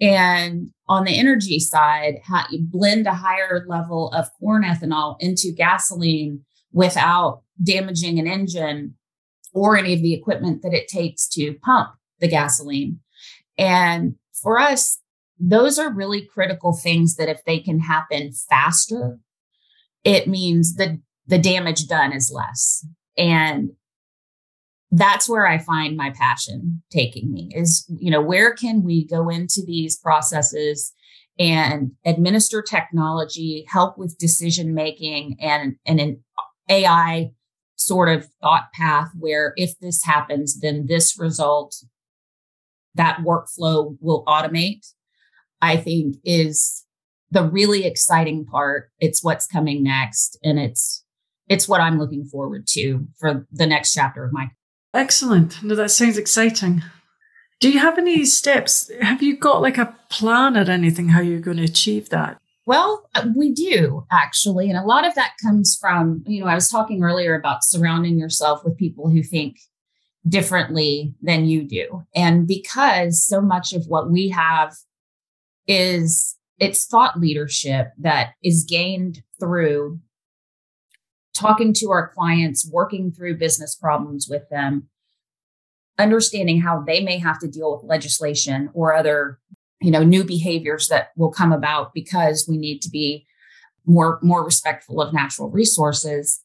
And 0.01 0.71
on 0.87 1.05
the 1.05 1.17
energy 1.17 1.59
side 1.59 2.15
how 2.23 2.45
you 2.49 2.59
blend 2.61 3.07
a 3.07 3.13
higher 3.13 3.65
level 3.67 4.09
of 4.11 4.29
corn 4.39 4.63
ethanol 4.63 5.15
into 5.19 5.53
gasoline 5.55 6.41
without 6.71 7.43
damaging 7.63 8.19
an 8.19 8.27
engine 8.27 8.95
or 9.53 9.77
any 9.77 9.93
of 9.93 10.01
the 10.01 10.13
equipment 10.13 10.61
that 10.61 10.73
it 10.73 10.89
takes 10.89 11.29
to 11.29 11.55
pump 11.63 11.89
the 12.19 12.27
gasoline. 12.27 12.99
And 13.57 14.15
for 14.41 14.59
us 14.59 14.99
those 15.39 15.77
are 15.77 15.93
really 15.93 16.25
critical 16.25 16.73
things 16.73 17.15
that 17.15 17.29
if 17.29 17.43
they 17.45 17.59
can 17.59 17.79
happen 17.79 18.31
faster 18.49 19.19
it 20.05 20.27
means 20.27 20.75
that 20.75 20.97
the 21.27 21.39
damage 21.39 21.87
done 21.87 22.13
is 22.13 22.31
less. 22.31 22.85
And 23.17 23.71
that's 24.91 25.27
where 25.27 25.47
I 25.47 25.57
find 25.57 25.97
my 25.97 26.11
passion 26.11 26.83
taking 26.91 27.33
me 27.33 27.49
is, 27.53 27.85
you 27.99 28.11
know, 28.11 28.21
where 28.21 28.53
can 28.53 28.83
we 28.83 29.05
go 29.05 29.29
into 29.29 29.61
these 29.65 29.97
processes 29.97 30.93
and 31.37 31.91
administer 32.05 32.61
technology, 32.61 33.65
help 33.67 33.97
with 33.97 34.17
decision 34.17 34.73
making 34.73 35.37
and, 35.41 35.75
and 35.85 35.99
an 35.99 36.23
AI 36.69 37.31
sort 37.75 38.07
of 38.07 38.27
thought 38.41 38.71
path 38.73 39.09
where 39.17 39.53
if 39.57 39.77
this 39.79 40.03
happens, 40.05 40.59
then 40.61 40.85
this 40.87 41.19
result, 41.19 41.75
that 42.93 43.17
workflow 43.17 43.97
will 43.99 44.23
automate, 44.25 44.93
I 45.61 45.75
think 45.75 46.15
is 46.23 46.84
the 47.31 47.43
really 47.43 47.85
exciting 47.85 48.45
part. 48.45 48.89
It's 48.99 49.23
what's 49.23 49.47
coming 49.47 49.83
next. 49.83 50.37
And 50.43 50.59
it's 50.59 51.03
it's 51.47 51.67
what 51.67 51.81
I'm 51.81 51.99
looking 51.99 52.25
forward 52.25 52.65
to 52.69 53.07
for 53.19 53.45
the 53.51 53.67
next 53.67 53.93
chapter 53.93 54.23
of 54.23 54.33
my 54.33 54.49
Excellent. 54.93 55.61
No, 55.61 55.75
that 55.75 55.91
sounds 55.91 56.17
exciting. 56.17 56.81
Do 57.59 57.69
you 57.69 57.79
have 57.79 57.97
any 57.97 58.23
steps? 58.25 58.89
Have 59.01 59.21
you 59.21 59.37
got 59.37 59.61
like 59.61 59.77
a 59.77 59.93
plan 60.09 60.55
or 60.57 60.69
anything 60.69 61.09
how 61.09 61.19
you're 61.19 61.41
going 61.41 61.57
to 61.57 61.63
achieve 61.63 62.09
that? 62.09 62.39
Well, 62.65 63.07
uh, 63.13 63.27
we 63.35 63.53
do 63.53 64.05
actually. 64.11 64.69
And 64.69 64.77
a 64.77 64.85
lot 64.85 65.05
of 65.05 65.13
that 65.15 65.33
comes 65.43 65.77
from, 65.79 66.23
you 66.25 66.41
know, 66.41 66.47
I 66.47 66.55
was 66.55 66.69
talking 66.69 67.03
earlier 67.03 67.35
about 67.35 67.63
surrounding 67.63 68.17
yourself 68.17 68.63
with 68.63 68.77
people 68.77 69.09
who 69.09 69.21
think 69.21 69.57
differently 70.27 71.13
than 71.21 71.45
you 71.45 71.63
do. 71.63 72.03
And 72.15 72.47
because 72.47 73.23
so 73.23 73.41
much 73.41 73.73
of 73.73 73.85
what 73.87 74.09
we 74.09 74.29
have 74.29 74.73
is 75.67 76.35
it's 76.59 76.85
thought 76.85 77.19
leadership 77.19 77.91
that 77.99 78.33
is 78.43 78.65
gained 78.67 79.23
through 79.39 79.99
talking 81.33 81.73
to 81.73 81.91
our 81.91 82.07
clients, 82.09 82.69
working 82.71 83.11
through 83.11 83.37
business 83.37 83.75
problems 83.75 84.27
with 84.29 84.47
them, 84.49 84.87
understanding 85.97 86.61
how 86.61 86.81
they 86.81 87.03
may 87.03 87.17
have 87.17 87.39
to 87.39 87.47
deal 87.47 87.73
with 87.73 87.89
legislation 87.89 88.69
or 88.73 88.93
other, 88.93 89.39
you 89.81 89.91
know, 89.91 90.03
new 90.03 90.23
behaviors 90.23 90.87
that 90.87 91.09
will 91.17 91.31
come 91.31 91.51
about 91.51 91.93
because 91.93 92.45
we 92.49 92.57
need 92.57 92.81
to 92.81 92.89
be 92.89 93.25
more 93.85 94.19
more 94.23 94.43
respectful 94.43 95.01
of 95.01 95.13
natural 95.13 95.49
resources. 95.49 96.41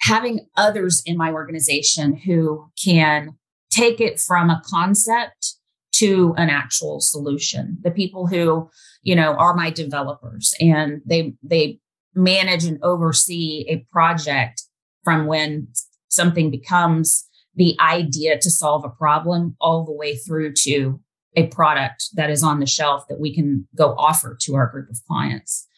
Having 0.00 0.48
others 0.56 1.02
in 1.06 1.16
my 1.16 1.30
organization 1.30 2.16
who 2.16 2.70
can 2.82 3.36
take 3.70 4.00
it 4.00 4.20
from 4.20 4.50
a 4.50 4.62
concept 4.66 5.54
to 5.92 6.34
an 6.36 6.50
actual 6.50 7.00
solution. 7.00 7.78
The 7.82 7.90
people 7.90 8.26
who, 8.26 8.68
you 9.04 9.14
know, 9.14 9.34
are 9.34 9.54
my 9.54 9.70
developers 9.70 10.52
and 10.60 11.00
they 11.06 11.34
they 11.42 11.78
manage 12.14 12.64
and 12.64 12.78
oversee 12.82 13.64
a 13.68 13.86
project 13.92 14.62
from 15.04 15.26
when 15.26 15.68
something 16.08 16.50
becomes 16.50 17.28
the 17.54 17.76
idea 17.80 18.38
to 18.38 18.50
solve 18.50 18.84
a 18.84 18.88
problem 18.88 19.56
all 19.60 19.84
the 19.84 19.92
way 19.92 20.16
through 20.16 20.52
to 20.52 21.00
a 21.36 21.46
product 21.48 22.06
that 22.14 22.30
is 22.30 22.42
on 22.42 22.60
the 22.60 22.66
shelf 22.66 23.04
that 23.08 23.20
we 23.20 23.34
can 23.34 23.68
go 23.76 23.94
offer 23.98 24.36
to 24.40 24.54
our 24.54 24.68
group 24.68 24.88
of 24.88 24.98
clients. 25.06 25.68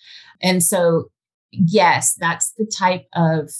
And 0.41 0.63
so 0.63 1.11
yes, 1.51 2.15
that's 2.15 2.53
the 2.53 2.71
type 2.79 3.07
of 3.15 3.51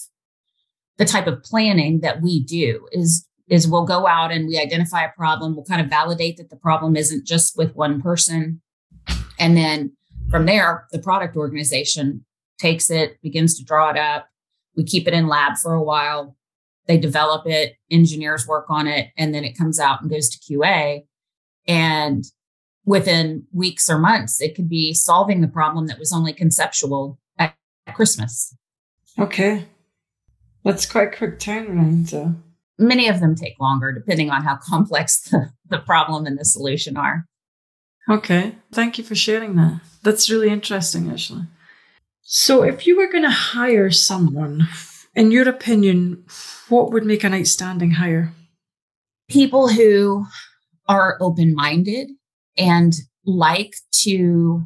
the 0.97 1.05
type 1.05 1.27
of 1.27 1.43
planning 1.43 1.99
that 2.01 2.21
we 2.21 2.43
do 2.43 2.87
is 2.91 3.27
is 3.49 3.67
we'll 3.67 3.85
go 3.85 4.07
out 4.07 4.31
and 4.31 4.47
we 4.47 4.57
identify 4.57 5.03
a 5.03 5.11
problem. 5.15 5.55
We'll 5.55 5.65
kind 5.65 5.81
of 5.81 5.89
validate 5.89 6.37
that 6.37 6.49
the 6.49 6.57
problem 6.57 6.95
isn't 6.95 7.25
just 7.25 7.57
with 7.57 7.75
one 7.75 8.01
person. 8.01 8.61
And 9.39 9.55
then 9.55 9.95
from 10.29 10.45
there, 10.45 10.87
the 10.91 10.99
product 10.99 11.35
organization 11.35 12.25
takes 12.59 12.89
it, 12.89 13.21
begins 13.21 13.57
to 13.57 13.63
draw 13.63 13.89
it 13.89 13.97
up. 13.97 14.27
We 14.75 14.83
keep 14.83 15.07
it 15.07 15.13
in 15.13 15.27
lab 15.27 15.57
for 15.57 15.73
a 15.73 15.83
while. 15.83 16.35
They 16.87 16.97
develop 16.97 17.45
it, 17.45 17.75
engineers 17.91 18.47
work 18.47 18.65
on 18.69 18.87
it, 18.87 19.09
and 19.17 19.33
then 19.33 19.43
it 19.43 19.57
comes 19.57 19.79
out 19.79 20.01
and 20.01 20.09
goes 20.09 20.29
to 20.29 20.39
QA. 20.39 21.05
And 21.67 22.23
within 22.85 23.45
weeks 23.51 23.89
or 23.89 23.99
months, 23.99 24.41
it 24.41 24.55
could 24.55 24.69
be 24.69 24.93
solving 24.93 25.41
the 25.41 25.47
problem 25.47 25.87
that 25.87 25.99
was 25.99 26.13
only 26.13 26.31
conceptual 26.31 27.19
at 27.37 27.55
Christmas. 27.93 28.55
Okay. 29.19 29.65
That's 30.63 30.85
quite 30.85 31.15
quick 31.15 31.39
turnaround. 31.39 32.07
So 32.09 32.33
many 32.77 33.09
of 33.09 33.19
them 33.19 33.35
take 33.35 33.59
longer 33.59 33.91
depending 33.91 34.29
on 34.29 34.43
how 34.43 34.55
complex 34.61 35.21
the, 35.21 35.51
the 35.69 35.79
problem 35.79 36.25
and 36.25 36.39
the 36.39 36.45
solution 36.45 36.97
are. 36.97 37.25
Okay. 38.09 38.55
Thank 38.71 38.97
you 38.97 39.03
for 39.03 39.15
sharing 39.15 39.55
that. 39.55 39.81
That's 40.03 40.29
really 40.29 40.49
interesting, 40.49 41.09
actually. 41.09 41.43
So, 42.21 42.63
if 42.63 42.85
you 42.85 42.97
were 42.97 43.11
going 43.11 43.23
to 43.23 43.29
hire 43.29 43.91
someone, 43.91 44.67
in 45.15 45.31
your 45.31 45.47
opinion, 45.47 46.25
what 46.69 46.91
would 46.91 47.05
make 47.05 47.23
an 47.23 47.33
outstanding 47.33 47.91
hire? 47.91 48.33
People 49.29 49.69
who 49.69 50.25
are 50.87 51.17
open 51.19 51.53
minded 51.53 52.09
and 52.57 52.93
like 53.25 53.75
to 54.03 54.63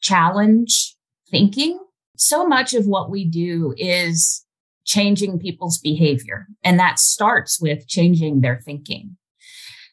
challenge 0.00 0.96
thinking. 1.30 1.78
So 2.16 2.46
much 2.46 2.74
of 2.74 2.86
what 2.86 3.10
we 3.10 3.24
do 3.24 3.74
is 3.76 4.44
changing 4.84 5.38
people's 5.38 5.78
behavior. 5.78 6.46
And 6.62 6.78
that 6.78 6.98
starts 6.98 7.60
with 7.60 7.88
changing 7.88 8.40
their 8.40 8.60
thinking. 8.64 9.16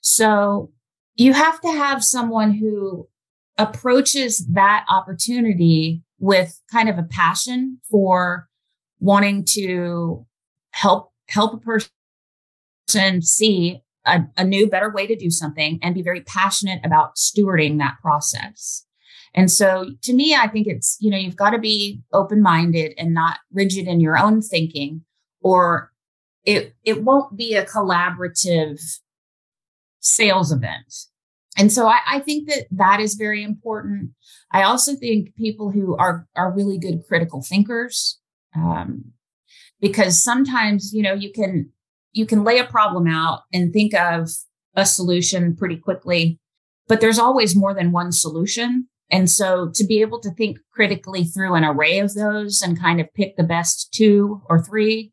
So 0.01 0.71
you 1.15 1.33
have 1.33 1.59
to 1.61 1.71
have 1.71 2.03
someone 2.03 2.53
who 2.53 3.07
approaches 3.57 4.45
that 4.47 4.85
opportunity 4.89 6.03
with 6.19 6.59
kind 6.71 6.89
of 6.89 6.97
a 6.97 7.03
passion 7.03 7.79
for 7.89 8.47
wanting 8.99 9.43
to 9.43 10.25
help 10.71 11.11
help 11.27 11.53
a 11.53 11.57
person 11.57 13.21
see 13.21 13.81
a, 14.05 14.21
a, 14.37 14.43
new 14.43 14.67
better 14.67 14.89
way 14.89 15.07
to 15.07 15.15
do 15.15 15.29
something 15.29 15.79
and 15.81 15.95
be 15.95 16.01
very 16.01 16.21
passionate 16.21 16.83
about 16.83 17.15
stewarding 17.15 17.77
that 17.77 17.97
process. 18.01 18.85
And 19.33 19.49
so 19.49 19.91
to 20.01 20.13
me, 20.13 20.35
I 20.35 20.47
think 20.47 20.67
it's, 20.67 20.97
you 20.99 21.09
know, 21.09 21.17
you've 21.17 21.35
got 21.35 21.51
to 21.51 21.59
be 21.59 22.01
open 22.11 22.41
minded 22.41 22.93
and 22.97 23.13
not 23.13 23.39
rigid 23.53 23.87
in 23.87 24.01
your 24.01 24.17
own 24.17 24.41
thinking, 24.41 25.03
or 25.41 25.91
it, 26.43 26.75
it 26.83 27.03
won't 27.03 27.37
be 27.37 27.55
a 27.55 27.65
collaborative 27.65 28.81
sales 30.01 30.51
event. 30.51 30.93
And 31.57 31.71
so 31.71 31.87
I, 31.87 31.99
I 32.07 32.19
think 32.19 32.49
that 32.49 32.65
that 32.71 32.99
is 32.99 33.15
very 33.15 33.43
important. 33.43 34.11
I 34.51 34.63
also 34.63 34.95
think 34.95 35.35
people 35.35 35.71
who 35.71 35.95
are, 35.97 36.27
are 36.35 36.53
really 36.53 36.77
good 36.77 37.01
critical 37.07 37.41
thinkers, 37.41 38.19
um, 38.55 39.13
because 39.79 40.21
sometimes, 40.21 40.93
you 40.93 41.01
know, 41.01 41.13
you 41.13 41.31
can, 41.31 41.71
you 42.11 42.25
can 42.25 42.43
lay 42.43 42.59
a 42.59 42.65
problem 42.65 43.07
out 43.07 43.41
and 43.53 43.71
think 43.71 43.93
of 43.93 44.29
a 44.75 44.85
solution 44.85 45.55
pretty 45.55 45.77
quickly, 45.77 46.39
but 46.87 47.01
there's 47.01 47.19
always 47.19 47.55
more 47.55 47.73
than 47.73 47.91
one 47.91 48.11
solution. 48.11 48.87
And 49.09 49.29
so 49.29 49.69
to 49.73 49.85
be 49.85 50.01
able 50.01 50.21
to 50.21 50.31
think 50.31 50.57
critically 50.71 51.25
through 51.25 51.55
an 51.55 51.65
array 51.65 51.99
of 51.99 52.13
those 52.13 52.61
and 52.61 52.79
kind 52.79 53.01
of 53.01 53.13
pick 53.13 53.35
the 53.35 53.43
best 53.43 53.93
two 53.93 54.41
or 54.49 54.63
three, 54.63 55.11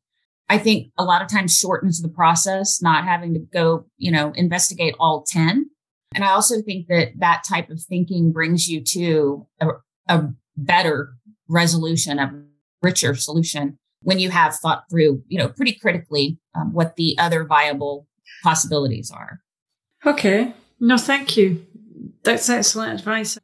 I 0.48 0.58
think 0.58 0.92
a 0.96 1.04
lot 1.04 1.22
of 1.22 1.28
times 1.28 1.56
shortens 1.56 2.00
the 2.00 2.08
process, 2.08 2.80
not 2.80 3.04
having 3.04 3.34
to 3.34 3.40
go, 3.40 3.87
you 3.98 4.11
know, 4.11 4.32
investigate 4.34 4.94
all 4.98 5.24
10. 5.26 5.68
And 6.14 6.24
I 6.24 6.30
also 6.30 6.62
think 6.62 6.87
that 6.88 7.12
that 7.18 7.42
type 7.46 7.68
of 7.70 7.82
thinking 7.82 8.32
brings 8.32 8.66
you 8.66 8.82
to 8.82 9.46
a, 9.61 9.68
a 10.08 10.28
better 10.56 11.12
resolution, 11.48 12.18
a 12.18 12.42
richer 12.82 13.14
solution 13.14 13.78
when 14.02 14.18
you 14.18 14.30
have 14.30 14.54
thought 14.56 14.84
through, 14.90 15.22
you 15.28 15.38
know, 15.38 15.48
pretty 15.48 15.72
critically 15.72 16.38
um, 16.54 16.72
what 16.72 16.96
the 16.96 17.16
other 17.18 17.44
viable 17.44 18.06
possibilities 18.42 19.11
are. 19.11 19.40
Okay. 20.06 20.54
No, 20.80 20.96
thank 20.96 21.37
you. 21.37 21.66
That's 22.22 22.48
excellent 22.48 22.98
advice. 22.98 23.38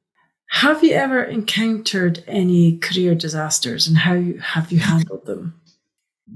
Have 0.51 0.85
you 0.85 0.93
ever 0.93 1.23
encountered 1.23 2.23
any 2.27 2.79
career 2.79 3.15
disasters 3.15 3.89
and 3.89 3.99
how 3.99 4.23
have 4.41 4.71
you 4.71 4.79
handled 4.79 5.27
them? 5.27 5.61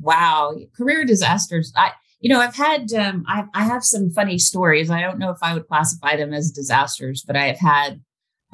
Wow, 0.00 0.56
career 0.76 1.04
disasters. 1.04 1.72
I, 1.76 1.92
you 2.20 2.28
know, 2.28 2.40
I've 2.40 2.56
had, 2.56 2.92
um, 2.92 3.24
I, 3.28 3.44
I 3.54 3.64
have 3.64 3.84
some 3.84 4.10
funny 4.10 4.38
stories. 4.38 4.90
I 4.90 5.00
don't 5.00 5.18
know 5.18 5.30
if 5.30 5.38
I 5.42 5.54
would 5.54 5.68
classify 5.68 6.16
them 6.16 6.32
as 6.32 6.50
disasters, 6.50 7.22
but 7.26 7.36
I 7.36 7.46
have 7.46 7.58
had, 7.60 8.00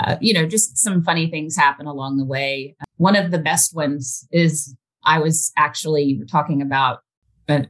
uh, 0.01 0.17
you 0.21 0.35
know, 0.35 0.47
just 0.47 0.77
some 0.77 1.03
funny 1.03 1.31
things 1.31 1.57
happen 1.57 1.87
along 1.87 2.19
the 2.19 2.25
way. 2.25 2.77
One 2.97 3.17
of 3.17 3.31
the 3.31 3.39
best 3.39 3.75
ones 3.75 4.27
is 4.31 4.77
I 5.05 5.19
was 5.19 5.53
actually 5.57 6.21
talking 6.31 6.61
about 6.61 7.01
an, 7.49 7.69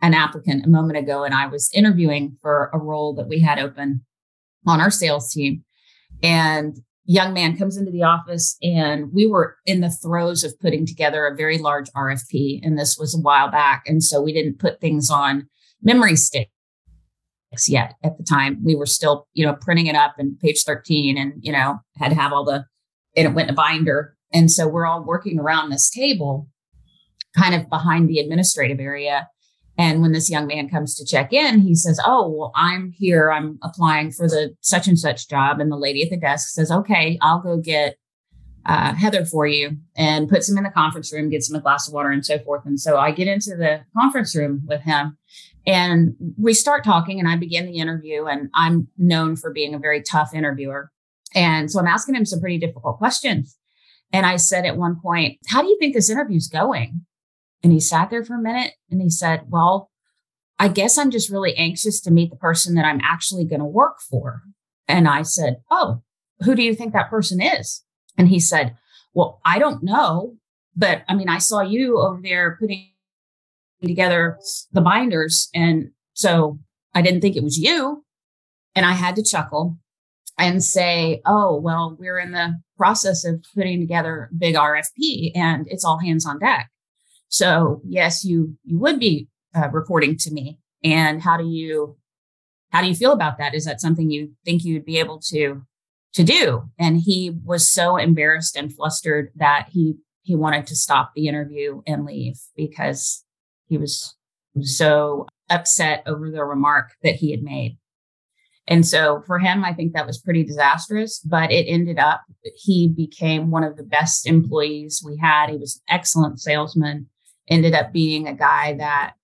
an 0.00 0.14
applicant 0.14 0.64
a 0.64 0.68
moment 0.68 0.98
ago, 0.98 1.24
and 1.24 1.34
I 1.34 1.46
was 1.46 1.70
interviewing 1.74 2.36
for 2.40 2.70
a 2.72 2.78
role 2.78 3.14
that 3.14 3.28
we 3.28 3.40
had 3.40 3.58
open 3.58 4.04
on 4.66 4.80
our 4.80 4.90
sales 4.90 5.32
team. 5.32 5.64
And 6.22 6.78
young 7.06 7.34
man 7.34 7.56
comes 7.56 7.76
into 7.76 7.90
the 7.90 8.02
office 8.02 8.56
and 8.62 9.12
we 9.12 9.26
were 9.26 9.56
in 9.66 9.80
the 9.80 9.90
throes 9.90 10.42
of 10.42 10.58
putting 10.60 10.86
together 10.86 11.26
a 11.26 11.36
very 11.36 11.58
large 11.58 11.90
RFP 11.90 12.60
and 12.62 12.78
this 12.78 12.96
was 12.98 13.14
a 13.14 13.20
while 13.20 13.50
back. 13.50 13.84
And 13.86 14.02
so 14.02 14.22
we 14.22 14.32
didn't 14.32 14.58
put 14.58 14.80
things 14.80 15.10
on 15.10 15.48
memory 15.82 16.16
sticks 16.16 16.48
yet 17.68 17.94
at 18.02 18.16
the 18.16 18.24
time. 18.24 18.58
We 18.64 18.74
were 18.74 18.86
still 18.86 19.28
you 19.34 19.44
know 19.44 19.54
printing 19.60 19.86
it 19.86 19.96
up 19.96 20.14
in 20.18 20.36
page 20.40 20.62
13 20.64 21.18
and 21.18 21.34
you 21.40 21.52
know 21.52 21.80
had 21.96 22.08
to 22.08 22.14
have 22.14 22.32
all 22.32 22.44
the 22.44 22.64
and 23.16 23.28
it 23.28 23.34
went 23.34 23.48
in 23.48 23.54
a 23.54 23.56
binder. 23.56 24.16
And 24.32 24.50
so 24.50 24.66
we're 24.66 24.86
all 24.86 25.04
working 25.04 25.38
around 25.38 25.70
this 25.70 25.90
table 25.90 26.48
kind 27.36 27.54
of 27.54 27.68
behind 27.68 28.08
the 28.08 28.18
administrative 28.18 28.80
area 28.80 29.28
and 29.76 30.02
when 30.02 30.12
this 30.12 30.30
young 30.30 30.46
man 30.46 30.68
comes 30.68 30.94
to 30.96 31.04
check 31.04 31.32
in, 31.32 31.60
he 31.60 31.74
says, 31.74 32.00
Oh, 32.04 32.28
well, 32.28 32.52
I'm 32.54 32.92
here. 32.92 33.30
I'm 33.30 33.58
applying 33.62 34.12
for 34.12 34.28
the 34.28 34.54
such 34.60 34.86
and 34.86 34.98
such 34.98 35.28
job. 35.28 35.60
And 35.60 35.70
the 35.70 35.76
lady 35.76 36.02
at 36.02 36.10
the 36.10 36.16
desk 36.16 36.48
says, 36.50 36.70
Okay, 36.70 37.18
I'll 37.20 37.40
go 37.40 37.56
get 37.56 37.96
uh, 38.66 38.94
Heather 38.94 39.24
for 39.24 39.46
you 39.46 39.76
and 39.96 40.28
puts 40.28 40.48
him 40.48 40.56
in 40.56 40.64
the 40.64 40.70
conference 40.70 41.12
room, 41.12 41.28
gets 41.28 41.50
him 41.50 41.56
a 41.56 41.60
glass 41.60 41.88
of 41.88 41.94
water 41.94 42.10
and 42.10 42.24
so 42.24 42.38
forth. 42.38 42.64
And 42.64 42.80
so 42.80 42.96
I 42.96 43.10
get 43.10 43.28
into 43.28 43.50
the 43.56 43.84
conference 43.96 44.34
room 44.34 44.62
with 44.66 44.82
him 44.82 45.18
and 45.66 46.14
we 46.38 46.54
start 46.54 46.84
talking 46.84 47.18
and 47.18 47.28
I 47.28 47.36
begin 47.36 47.66
the 47.66 47.78
interview. 47.78 48.26
And 48.26 48.50
I'm 48.54 48.88
known 48.96 49.36
for 49.36 49.52
being 49.52 49.74
a 49.74 49.78
very 49.78 50.02
tough 50.02 50.30
interviewer. 50.34 50.90
And 51.34 51.70
so 51.70 51.80
I'm 51.80 51.86
asking 51.86 52.14
him 52.14 52.24
some 52.24 52.40
pretty 52.40 52.58
difficult 52.58 52.98
questions. 52.98 53.56
And 54.12 54.24
I 54.24 54.36
said 54.36 54.64
at 54.64 54.76
one 54.76 55.00
point, 55.00 55.38
How 55.48 55.60
do 55.60 55.68
you 55.68 55.76
think 55.80 55.94
this 55.94 56.10
interview's 56.10 56.46
going? 56.46 57.04
And 57.64 57.72
he 57.72 57.80
sat 57.80 58.10
there 58.10 58.22
for 58.22 58.34
a 58.34 58.42
minute 58.42 58.74
and 58.90 59.00
he 59.00 59.08
said, 59.08 59.46
Well, 59.48 59.90
I 60.58 60.68
guess 60.68 60.98
I'm 60.98 61.10
just 61.10 61.30
really 61.30 61.56
anxious 61.56 61.98
to 62.02 62.12
meet 62.12 62.30
the 62.30 62.36
person 62.36 62.74
that 62.74 62.84
I'm 62.84 63.00
actually 63.02 63.46
going 63.46 63.60
to 63.60 63.66
work 63.66 64.00
for. 64.08 64.42
And 64.86 65.08
I 65.08 65.22
said, 65.22 65.56
Oh, 65.70 66.02
who 66.40 66.54
do 66.54 66.62
you 66.62 66.74
think 66.74 66.92
that 66.92 67.08
person 67.08 67.40
is? 67.40 67.82
And 68.18 68.28
he 68.28 68.38
said, 68.38 68.76
Well, 69.14 69.40
I 69.46 69.58
don't 69.58 69.82
know. 69.82 70.34
But 70.76 71.04
I 71.08 71.14
mean, 71.14 71.30
I 71.30 71.38
saw 71.38 71.62
you 71.62 71.98
over 71.98 72.20
there 72.22 72.58
putting 72.60 72.90
together 73.82 74.38
the 74.72 74.82
binders. 74.82 75.48
And 75.54 75.90
so 76.12 76.58
I 76.94 77.00
didn't 77.00 77.22
think 77.22 77.34
it 77.34 77.44
was 77.44 77.58
you. 77.58 78.04
And 78.74 78.84
I 78.84 78.92
had 78.92 79.16
to 79.16 79.22
chuckle 79.22 79.78
and 80.38 80.62
say, 80.62 81.22
Oh, 81.24 81.58
well, 81.58 81.96
we're 81.98 82.18
in 82.18 82.32
the 82.32 82.60
process 82.76 83.24
of 83.24 83.42
putting 83.54 83.80
together 83.80 84.28
a 84.30 84.34
big 84.34 84.54
RFP 84.54 85.32
and 85.34 85.66
it's 85.70 85.84
all 85.84 85.98
hands 85.98 86.26
on 86.26 86.38
deck. 86.38 86.68
So 87.34 87.80
yes, 87.84 88.24
you 88.24 88.56
you 88.62 88.78
would 88.78 89.00
be 89.00 89.26
uh, 89.56 89.68
reporting 89.72 90.16
to 90.18 90.30
me. 90.30 90.60
And 90.84 91.20
how 91.20 91.36
do 91.36 91.44
you 91.44 91.96
how 92.70 92.80
do 92.80 92.86
you 92.86 92.94
feel 92.94 93.10
about 93.10 93.38
that? 93.38 93.54
Is 93.54 93.64
that 93.64 93.80
something 93.80 94.08
you 94.08 94.30
think 94.44 94.64
you'd 94.64 94.84
be 94.84 95.00
able 95.00 95.18
to 95.30 95.62
to 96.12 96.22
do? 96.22 96.70
And 96.78 97.00
he 97.00 97.32
was 97.44 97.68
so 97.68 97.96
embarrassed 97.96 98.56
and 98.56 98.72
flustered 98.72 99.32
that 99.34 99.66
he 99.72 99.94
he 100.22 100.36
wanted 100.36 100.68
to 100.68 100.76
stop 100.76 101.10
the 101.16 101.26
interview 101.26 101.82
and 101.88 102.04
leave 102.04 102.36
because 102.56 103.24
he 103.66 103.78
was 103.78 104.14
so 104.60 105.26
upset 105.50 106.04
over 106.06 106.30
the 106.30 106.44
remark 106.44 106.92
that 107.02 107.16
he 107.16 107.32
had 107.32 107.42
made. 107.42 107.76
And 108.68 108.86
so 108.86 109.24
for 109.26 109.40
him, 109.40 109.64
I 109.64 109.74
think 109.74 109.92
that 109.92 110.06
was 110.06 110.22
pretty 110.22 110.44
disastrous, 110.44 111.18
but 111.18 111.50
it 111.50 111.66
ended 111.66 111.98
up 111.98 112.22
he 112.54 112.86
became 112.86 113.50
one 113.50 113.64
of 113.64 113.76
the 113.76 113.82
best 113.82 114.24
employees 114.24 115.02
we 115.04 115.16
had. 115.16 115.50
He 115.50 115.56
was 115.56 115.80
an 115.88 115.96
excellent 115.96 116.38
salesman 116.38 117.08
ended 117.48 117.74
up 117.74 117.92
being 117.92 118.26
a 118.26 118.34
guy 118.34 118.74
that 118.74 119.14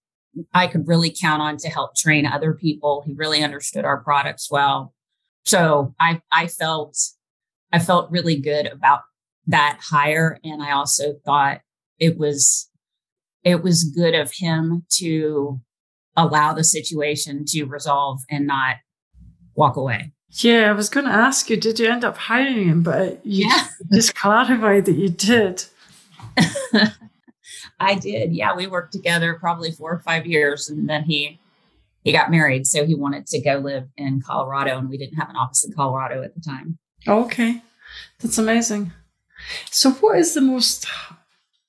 I 0.55 0.67
could 0.67 0.87
really 0.87 1.15
count 1.19 1.43
on 1.43 1.57
to 1.59 1.69
help 1.69 1.97
train 1.97 2.27
other 2.27 2.55
people. 2.55 3.03
He 3.07 3.15
really 3.15 3.43
understood 3.43 3.85
our 3.85 3.99
products 3.99 4.51
well. 4.51 4.95
So 5.45 5.95
I 5.99 6.21
I 6.31 6.47
felt 6.47 6.97
I 7.73 7.79
felt 7.79 8.11
really 8.11 8.41
good 8.41 8.67
about 8.67 9.01
that 9.47 9.81
hire 9.83 10.39
and 10.45 10.63
I 10.63 10.73
also 10.73 11.15
thought 11.25 11.61
it 11.99 12.19
was 12.19 12.69
it 13.43 13.63
was 13.63 13.85
good 13.85 14.15
of 14.15 14.33
him 14.33 14.85
to 14.99 15.61
allow 16.17 16.53
the 16.53 16.65
situation 16.65 17.45
to 17.47 17.65
resolve 17.65 18.21
and 18.31 18.47
not 18.47 18.77
walk 19.55 19.77
away. 19.77 20.13
Yeah, 20.33 20.71
I 20.71 20.73
was 20.73 20.89
going 20.89 21.07
to 21.07 21.13
ask 21.13 21.51
you, 21.51 21.57
did 21.57 21.81
you 21.81 21.89
end 21.89 22.05
up 22.05 22.17
hiring 22.17 22.69
him? 22.69 22.83
But 22.83 23.25
you 23.25 23.49
yeah. 23.49 23.67
just 23.93 24.15
clarified 24.15 24.85
that 24.85 24.93
you 24.93 25.09
did. 25.09 25.65
I 27.81 27.95
did. 27.95 28.33
Yeah, 28.33 28.55
we 28.55 28.67
worked 28.67 28.93
together 28.93 29.35
probably 29.35 29.73
four 29.73 29.93
or 29.93 30.01
five 30.01 30.27
years, 30.27 30.69
and 30.69 30.89
then 30.89 31.05
he 31.05 31.41
he 32.05 32.13
got 32.13 32.31
married, 32.31 32.67
so 32.67 32.87
he 32.87 32.95
wanted 32.95 33.27
to 33.27 33.41
go 33.41 33.59
live 33.59 33.89
in 33.97 34.23
Colorado, 34.23 34.79
and 34.79 34.89
we 34.89 34.99
didn't 34.99 35.19
have 35.19 35.31
an 35.31 35.37
office 35.37 35.65
in 35.65 35.73
Colorado 35.73 36.23
at 36.23 36.35
the 36.35 36.41
time. 36.41 36.79
Okay, 37.09 37.63
that's 38.21 38.39
amazing. 38.39 38.93
So, 39.71 39.93
what 39.93 40.19
is 40.19 40.35
the 40.35 40.41
most 40.41 40.87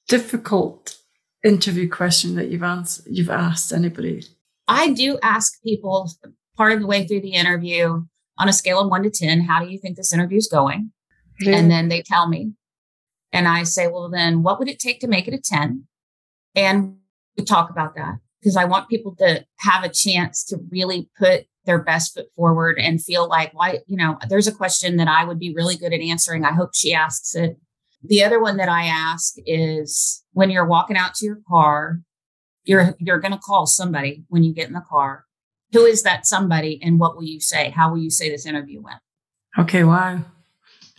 difficult 0.08 0.97
interview 1.43 1.89
question 1.89 2.36
that 2.36 2.50
you've 2.50 2.63
answered, 2.63 3.06
you've 3.10 3.30
asked 3.30 3.71
anybody? 3.71 4.24
I 4.67 4.91
do 4.91 5.17
ask 5.24 5.62
people 5.63 6.12
part 6.58 6.74
of 6.74 6.82
the 6.82 6.88
way 6.88 7.08
through 7.08 7.21
the 7.21 7.34
interview 7.34 8.04
on 8.38 8.50
a 8.50 8.54
scale 8.54 8.80
of 8.80 8.89
one 8.89 9.04
to 9.04 9.10
ten, 9.10 9.41
how 9.41 9.63
do 9.63 9.69
you 9.69 9.78
think 9.78 9.95
this 9.95 10.13
interview 10.13 10.38
is 10.38 10.47
going? 10.47 10.91
Yeah. 11.39 11.58
And 11.58 11.71
then 11.71 11.89
they 11.89 12.02
tell 12.02 12.28
me, 12.28 12.54
and 13.32 13.47
I 13.47 13.63
say, 13.63 13.88
well, 13.88 14.10
then 14.10 14.43
what 14.43 14.60
would 14.60 14.67
it 14.67 14.80
take 14.80 15.00
to 15.02 15.08
make 15.08 15.28
it 15.28 15.34
a 15.34 15.39
ten? 15.39 15.88
And 16.56 16.98
we 17.38 17.44
talk 17.44 17.70
about 17.70 17.96
that 17.96 18.20
because 18.42 18.58
I 18.58 18.66
want 18.66 18.90
people 18.90 19.16
to 19.18 19.46
have 19.60 19.84
a 19.84 19.90
chance 19.90 20.44
to 20.46 20.58
really 20.70 21.10
put 21.18 21.46
their 21.66 21.82
best 21.84 22.14
foot 22.14 22.28
forward 22.36 22.80
and 22.80 23.02
feel 23.02 23.28
like, 23.28 23.54
why, 23.54 23.80
you 23.86 23.96
know, 23.96 24.18
there's 24.30 24.48
a 24.48 24.52
question 24.52 24.98
that 24.98 25.08
I 25.08 25.24
would 25.24 25.40
be 25.40 25.54
really 25.54 25.78
good 25.78 25.94
at 25.94 26.02
answering. 26.02 26.44
I 26.44 26.54
hope 26.54 26.72
she 26.74 26.94
asks 26.94 27.36
it. 27.36 27.58
The 28.04 28.24
other 28.24 28.42
one 28.42 28.58
that 28.58 28.70
I 28.70 28.86
ask 28.86 29.36
is 29.46 30.24
when 30.34 30.50
you're 30.50 30.66
walking 30.66 30.98
out 30.98 31.14
to 31.16 31.26
your 31.26 31.40
car, 31.48 32.00
you're 32.64 32.96
you're 33.00 33.20
going 33.20 33.34
to 33.34 33.40
call 33.40 33.68
somebody 33.68 34.24
when 34.28 34.44
you 34.44 34.54
get 34.54 34.68
in 34.68 34.74
the 34.74 34.84
car. 34.88 35.26
Who 35.74 35.86
is 35.86 36.04
that 36.04 36.26
somebody 36.26 36.80
and 36.82 37.00
what 37.00 37.16
will 37.16 37.24
you 37.24 37.40
say? 37.40 37.70
How 37.70 37.92
will 37.92 38.00
you 38.00 38.10
say 38.10 38.30
this 38.30 38.46
interview 38.46 38.82
went? 38.82 39.00
Okay, 39.58 39.84
wow. 39.84 40.22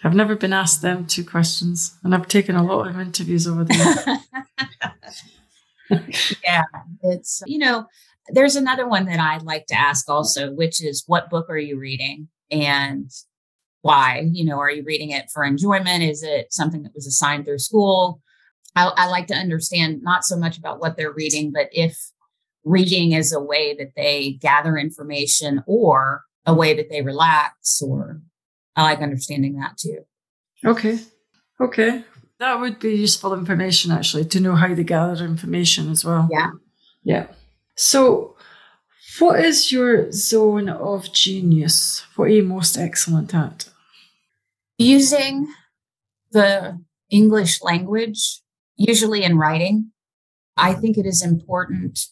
I've 0.04 0.14
never 0.14 0.34
been 0.34 0.52
asked 0.52 0.82
them 0.82 1.06
two 1.06 1.24
questions, 1.24 1.96
and 2.02 2.14
I've 2.14 2.26
taken 2.26 2.56
a 2.56 2.64
lot 2.64 2.88
of 2.88 2.98
interviews 2.98 3.46
over 3.46 3.64
the 3.64 3.74
years. 3.74 5.22
yeah, 6.44 6.62
it's, 7.02 7.42
you 7.46 7.58
know, 7.58 7.86
there's 8.28 8.56
another 8.56 8.88
one 8.88 9.06
that 9.06 9.20
I'd 9.20 9.42
like 9.42 9.66
to 9.66 9.78
ask 9.78 10.08
also, 10.08 10.52
which 10.52 10.82
is 10.82 11.04
what 11.06 11.30
book 11.30 11.46
are 11.48 11.58
you 11.58 11.78
reading 11.78 12.28
and 12.50 13.10
why? 13.82 14.28
You 14.30 14.44
know, 14.44 14.58
are 14.58 14.70
you 14.70 14.84
reading 14.84 15.10
it 15.10 15.30
for 15.32 15.44
enjoyment? 15.44 16.02
Is 16.02 16.22
it 16.22 16.52
something 16.52 16.82
that 16.84 16.94
was 16.94 17.06
assigned 17.06 17.44
through 17.44 17.58
school? 17.58 18.20
I, 18.76 18.92
I 18.96 19.08
like 19.08 19.26
to 19.26 19.34
understand 19.34 20.02
not 20.02 20.24
so 20.24 20.36
much 20.36 20.56
about 20.56 20.80
what 20.80 20.96
they're 20.96 21.12
reading, 21.12 21.52
but 21.52 21.68
if 21.72 21.98
reading 22.64 23.12
is 23.12 23.32
a 23.32 23.40
way 23.40 23.74
that 23.74 23.92
they 23.96 24.38
gather 24.40 24.76
information 24.76 25.62
or 25.66 26.22
a 26.46 26.54
way 26.54 26.74
that 26.74 26.88
they 26.90 27.02
relax, 27.02 27.82
or 27.82 28.20
I 28.76 28.84
like 28.84 29.00
understanding 29.00 29.56
that 29.56 29.76
too. 29.76 29.98
Okay. 30.64 31.00
Okay. 31.60 32.04
That 32.42 32.58
would 32.58 32.80
be 32.80 32.96
useful 32.96 33.34
information 33.34 33.92
actually 33.92 34.24
to 34.24 34.40
know 34.40 34.56
how 34.56 34.74
they 34.74 34.82
gather 34.82 35.24
information 35.24 35.88
as 35.92 36.04
well. 36.04 36.28
Yeah. 36.28 36.50
Yeah. 37.04 37.26
So, 37.76 38.34
what 39.20 39.38
is 39.38 39.70
your 39.70 40.10
zone 40.10 40.68
of 40.68 41.12
genius? 41.12 42.04
What 42.16 42.24
are 42.24 42.30
you 42.30 42.42
most 42.42 42.76
excellent 42.76 43.32
at? 43.32 43.68
Using 44.76 45.54
the 46.32 46.80
English 47.10 47.62
language, 47.62 48.40
usually 48.74 49.22
in 49.22 49.38
writing. 49.38 49.92
I 50.56 50.74
think 50.74 50.98
it 50.98 51.06
is 51.06 51.22
important 51.22 52.08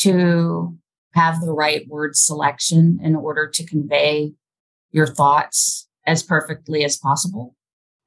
to 0.00 0.76
have 1.12 1.40
the 1.40 1.52
right 1.52 1.86
word 1.86 2.16
selection 2.16 2.98
in 3.00 3.14
order 3.14 3.48
to 3.48 3.64
convey 3.64 4.32
your 4.90 5.06
thoughts 5.06 5.88
as 6.04 6.24
perfectly 6.24 6.82
as 6.82 6.96
possible. 6.96 7.54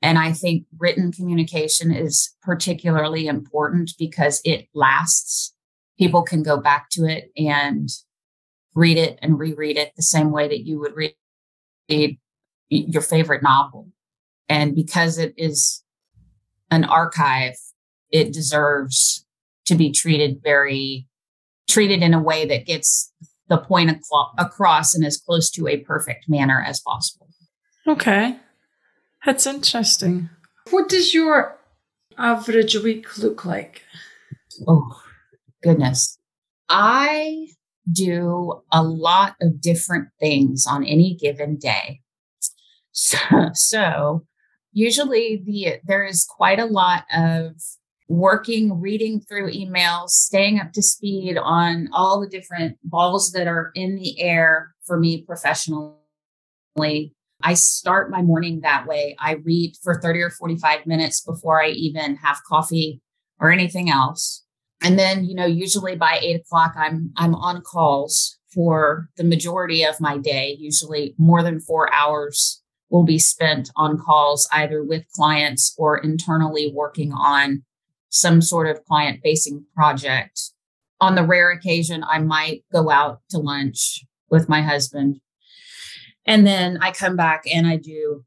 And 0.02 0.18
I 0.18 0.34
think 0.34 0.66
written 0.78 1.12
communication 1.12 1.92
is 1.92 2.36
particularly 2.42 3.28
important 3.28 3.92
because 4.00 4.42
it 4.44 4.68
lasts. 4.74 5.54
People 5.98 6.24
can 6.24 6.42
go 6.42 6.58
back 6.58 6.90
to 6.92 7.06
it 7.06 7.32
and 7.38 7.90
read 8.74 8.98
it 8.98 9.20
and 9.22 9.38
reread 9.38 9.78
it 9.78 9.94
the 9.96 10.02
same 10.02 10.32
way 10.32 10.48
that 10.48 10.66
you 10.66 10.80
would 10.80 10.94
read 10.96 12.18
your 12.68 13.02
favorite 13.02 13.44
novel. 13.44 13.90
And 14.50 14.76
because 14.76 15.18
it 15.18 15.34
is 15.38 15.84
an 16.72 16.84
archive, 16.84 17.56
it 18.10 18.34
deserves 18.34 19.26
to 19.66 19.76
be 19.76 19.92
treated 19.92 20.42
very 20.44 21.08
treated 21.70 22.02
in 22.02 22.14
a 22.14 22.22
way 22.22 22.46
that 22.46 22.66
gets 22.66 23.14
the 23.48 23.58
point 23.58 23.92
across 24.38 24.96
in 24.96 25.04
as 25.04 25.18
close 25.18 25.50
to 25.52 25.68
a 25.68 25.78
perfect 25.78 26.28
manner 26.28 26.64
as 26.66 26.80
possible. 26.80 27.28
Okay. 27.88 28.38
That's 29.26 29.46
interesting. 29.46 30.12
Mm. 30.12 30.30
What 30.72 30.90
does 30.90 31.14
your 31.14 31.58
average 32.18 32.76
week 32.78 33.18
look 33.18 33.46
like? 33.46 33.84
Oh, 34.68 35.02
goodness. 35.64 36.18
I 36.70 37.48
do 37.92 38.62
a 38.72 38.84
lot 38.84 39.36
of 39.42 39.62
different 39.62 40.10
things 40.20 40.66
on 40.68 40.86
any 40.86 41.16
given 41.16 41.58
day. 41.58 42.02
So, 42.92 43.18
so 43.54 44.26
usually 44.74 45.42
the 45.46 45.80
there 45.86 46.06
is 46.06 46.26
quite 46.26 46.60
a 46.60 46.66
lot 46.66 47.06
of 47.16 47.54
working, 48.08 48.82
reading 48.82 49.22
through 49.22 49.52
emails, 49.52 50.10
staying 50.10 50.60
up 50.60 50.74
to 50.74 50.82
speed 50.82 51.38
on 51.38 51.88
all 51.94 52.20
the 52.20 52.28
different 52.28 52.78
balls 52.84 53.32
that 53.32 53.48
are 53.48 53.72
in 53.76 53.96
the 53.96 54.20
air 54.20 54.76
for 54.86 55.00
me 55.00 55.24
professionally. 55.24 55.96
I 57.43 57.54
start 57.56 58.12
my 58.12 58.21
morning 58.21 58.62
that 58.62 58.88
way. 58.88 59.15
I 59.19 59.34
read 59.34 59.75
for 59.84 59.99
30 59.99 60.21
or 60.21 60.30
45 60.30 60.86
minutes 60.86 61.21
before 61.21 61.62
I 61.62 61.69
even 61.69 62.15
have 62.17 62.43
coffee 62.47 63.01
or 63.39 63.51
anything 63.51 63.89
else. 63.89 64.43
And 64.82 64.97
then, 64.97 65.25
you 65.25 65.36
know, 65.36 65.45
usually 65.45 65.95
by 65.95 66.19
eight 66.21 66.41
o'clock, 66.41 66.73
I'm 66.75 67.12
I'm 67.15 67.36
on 67.36 67.62
calls 67.62 68.38
for 68.54 69.10
the 69.17 69.23
majority 69.23 69.84
of 69.84 70.01
my 70.01 70.17
day. 70.17 70.56
Usually 70.60 71.13
more 71.17 71.43
than 71.43 71.60
four 71.60 71.93
hours 71.93 72.62
will 72.89 73.04
be 73.04 73.19
spent 73.19 73.71
on 73.75 73.97
calls 73.97 74.47
either 74.51 74.84
with 74.84 75.10
clients 75.15 75.73
or 75.77 75.97
internally 75.97 76.71
working 76.73 77.13
on 77.13 77.63
some 78.10 78.41
sort 78.41 78.67
of 78.67 78.84
client 78.86 79.21
facing 79.23 79.65
project. 79.73 80.51
On 80.99 81.15
the 81.15 81.23
rare 81.23 81.51
occasion, 81.51 82.04
I 82.04 82.19
might 82.19 82.63
go 82.71 82.91
out 82.91 83.21
to 83.30 83.39
lunch 83.39 84.04
with 84.30 84.49
my 84.49 84.62
husband. 84.62 85.19
And 86.26 86.46
then 86.46 86.78
I 86.82 86.92
come 86.92 87.16
back 87.16 87.44
and 87.52 87.68
I 87.68 87.78
do 87.78 88.24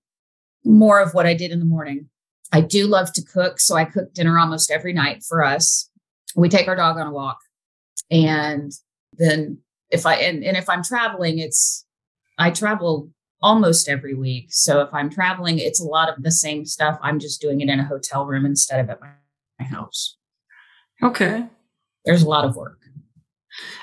more 0.64 1.00
of 1.00 1.14
what 1.14 1.26
I 1.26 1.34
did 1.34 1.52
in 1.52 1.58
the 1.58 1.64
morning. 1.64 2.08
I 2.52 2.60
do 2.60 2.86
love 2.86 3.12
to 3.14 3.22
cook. 3.22 3.60
So 3.60 3.76
I 3.76 3.84
cook 3.84 4.12
dinner 4.14 4.38
almost 4.38 4.70
every 4.70 4.92
night 4.92 5.22
for 5.22 5.44
us. 5.44 5.88
We 6.36 6.48
take 6.48 6.68
our 6.68 6.76
dog 6.76 6.96
on 6.96 7.06
a 7.06 7.12
walk. 7.12 7.38
And 8.10 8.72
then 9.12 9.58
if 9.90 10.06
I, 10.06 10.14
and, 10.16 10.44
and 10.44 10.56
if 10.56 10.68
I'm 10.68 10.82
traveling, 10.82 11.38
it's, 11.38 11.86
I 12.38 12.50
travel 12.50 13.10
almost 13.42 13.88
every 13.88 14.14
week. 14.14 14.46
So 14.50 14.80
if 14.80 14.92
I'm 14.92 15.10
traveling, 15.10 15.58
it's 15.58 15.80
a 15.80 15.84
lot 15.84 16.08
of 16.08 16.22
the 16.22 16.32
same 16.32 16.64
stuff. 16.64 16.98
I'm 17.02 17.18
just 17.18 17.40
doing 17.40 17.60
it 17.60 17.68
in 17.68 17.80
a 17.80 17.84
hotel 17.84 18.26
room 18.26 18.44
instead 18.44 18.80
of 18.80 18.90
at 18.90 19.00
my 19.00 19.08
my 19.58 19.66
house. 19.66 20.16
Okay. 21.02 21.46
There's 22.04 22.22
a 22.22 22.28
lot 22.28 22.44
of 22.44 22.56
work. 22.56 22.78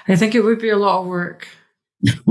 I 0.07 0.15
think 0.15 0.35
it 0.35 0.41
would 0.41 0.59
be 0.59 0.69
a 0.69 0.77
lot 0.77 1.01
of 1.01 1.07
work. 1.07 1.47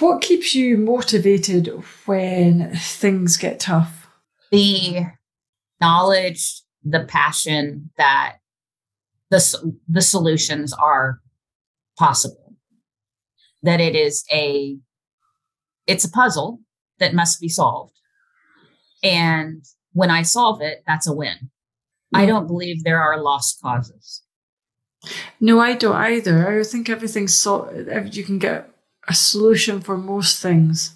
what 0.00 0.22
keeps 0.22 0.54
you 0.54 0.76
motivated 0.76 1.68
when 2.06 2.74
things 2.76 3.36
get 3.36 3.60
tough? 3.60 4.08
The 4.50 5.06
knowledge, 5.80 6.62
the 6.84 7.04
passion 7.04 7.90
that 7.96 8.36
the, 9.30 9.78
the 9.88 10.02
solutions 10.02 10.72
are 10.72 11.20
possible. 11.98 12.54
That 13.62 13.80
it 13.80 13.96
is 13.96 14.24
a 14.32 14.78
it's 15.86 16.04
a 16.04 16.10
puzzle 16.10 16.60
that 16.98 17.14
must 17.14 17.40
be 17.40 17.48
solved. 17.48 17.94
And 19.02 19.64
when 19.92 20.10
I 20.10 20.22
solve 20.22 20.60
it, 20.62 20.82
that's 20.86 21.06
a 21.06 21.12
win. 21.12 21.50
I 22.12 22.24
mm. 22.24 22.28
don't 22.28 22.46
believe 22.46 22.82
there 22.82 23.00
are 23.00 23.22
lost 23.22 23.60
causes. 23.60 24.22
No, 25.40 25.60
I 25.60 25.74
don't 25.74 25.96
either. 25.96 26.60
I 26.60 26.62
think 26.64 26.88
everything's 26.88 27.36
so 27.36 27.70
you 28.10 28.24
can 28.24 28.38
get 28.38 28.70
a 29.08 29.14
solution 29.14 29.80
for 29.80 29.96
most 29.96 30.42
things. 30.42 30.94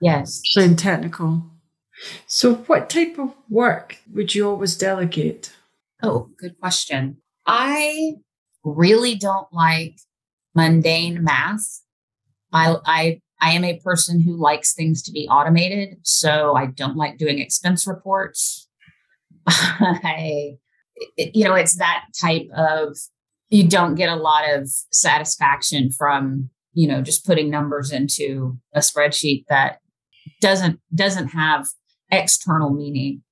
Yes. 0.00 0.40
Plain 0.54 0.76
technical. 0.76 1.44
So, 2.26 2.54
what 2.54 2.90
type 2.90 3.18
of 3.18 3.34
work 3.48 3.98
would 4.12 4.34
you 4.34 4.48
always 4.48 4.76
delegate? 4.76 5.52
Oh, 6.02 6.30
good 6.38 6.58
question. 6.58 7.18
I 7.46 8.14
really 8.64 9.14
don't 9.14 9.46
like 9.52 9.96
mundane 10.54 11.22
math. 11.22 11.82
I, 12.52 12.76
I, 12.84 13.20
I 13.40 13.52
am 13.52 13.64
a 13.64 13.80
person 13.80 14.20
who 14.20 14.36
likes 14.36 14.74
things 14.74 15.02
to 15.02 15.12
be 15.12 15.26
automated. 15.28 15.98
So 16.02 16.54
I 16.54 16.66
don't 16.66 16.96
like 16.96 17.18
doing 17.18 17.38
expense 17.38 17.86
reports. 17.86 18.68
I, 19.46 20.58
you 21.16 21.44
know, 21.44 21.54
it's 21.54 21.76
that 21.76 22.04
type 22.20 22.48
of, 22.56 22.96
you 23.52 23.68
don't 23.68 23.96
get 23.96 24.08
a 24.08 24.16
lot 24.16 24.48
of 24.48 24.68
satisfaction 24.90 25.90
from, 25.92 26.48
you 26.72 26.88
know, 26.88 27.02
just 27.02 27.26
putting 27.26 27.50
numbers 27.50 27.92
into 27.92 28.58
a 28.72 28.80
spreadsheet 28.80 29.44
that 29.48 29.78
doesn't, 30.40 30.80
doesn't 30.94 31.28
have 31.28 31.66
external 32.10 32.70
meaning. 32.70 33.22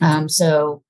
Um, 0.00 0.28
so 0.28 0.82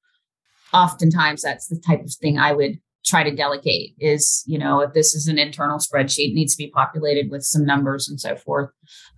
oftentimes 0.73 1.43
that's 1.43 1.67
the 1.67 1.83
type 1.85 2.03
of 2.03 2.15
thing 2.15 2.39
I 2.39 2.53
would 2.53 2.79
try 3.05 3.25
to 3.25 3.35
delegate 3.35 3.95
is, 3.99 4.45
you 4.47 4.59
know, 4.59 4.81
if 4.81 4.93
this 4.93 5.15
is 5.15 5.27
an 5.27 5.39
internal 5.39 5.79
spreadsheet, 5.79 6.33
needs 6.33 6.55
to 6.55 6.63
be 6.63 6.71
populated 6.71 7.31
with 7.31 7.43
some 7.43 7.65
numbers 7.65 8.09
and 8.09 8.21
so 8.21 8.37
forth. 8.37 8.71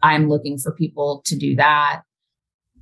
I'm 0.02 0.28
looking 0.30 0.56
for 0.58 0.72
people 0.72 1.22
to 1.26 1.36
do 1.36 1.54
that. 1.56 2.00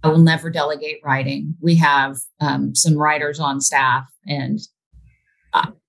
I 0.05 0.09
will 0.09 0.19
never 0.19 0.51
delegate 0.51 1.01
writing. 1.05 1.57
We 1.61 1.75
have 1.77 2.19
um, 2.41 2.75
some 2.77 2.97
writers 2.97 3.41
on 3.41 3.61
staff, 3.61 4.05
and 4.27 4.61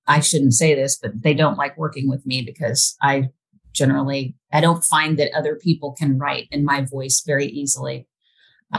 I, 0.07 0.19
shouldn't 0.19 0.53
say 0.53 0.75
this, 0.75 0.97
but 0.97 1.23
they 1.23 1.33
don't 1.33 1.57
like 1.57 1.77
working 1.77 2.09
with 2.09 2.25
me 2.25 2.41
because 2.41 2.95
I 3.01 3.29
generally 3.73 4.35
I 4.51 4.61
don't 4.61 4.83
find 4.83 5.17
that 5.19 5.35
other 5.35 5.55
people 5.55 5.95
can 5.97 6.17
write 6.17 6.47
in 6.51 6.65
my 6.65 6.81
voice 6.81 7.23
very 7.25 7.47
easily. 7.47 8.07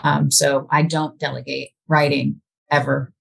Um, 0.02 0.30
so 0.30 0.66
I 0.70 0.82
don't 0.82 1.18
delegate 1.18 1.70
writing 1.88 2.40
ever. 2.70 3.12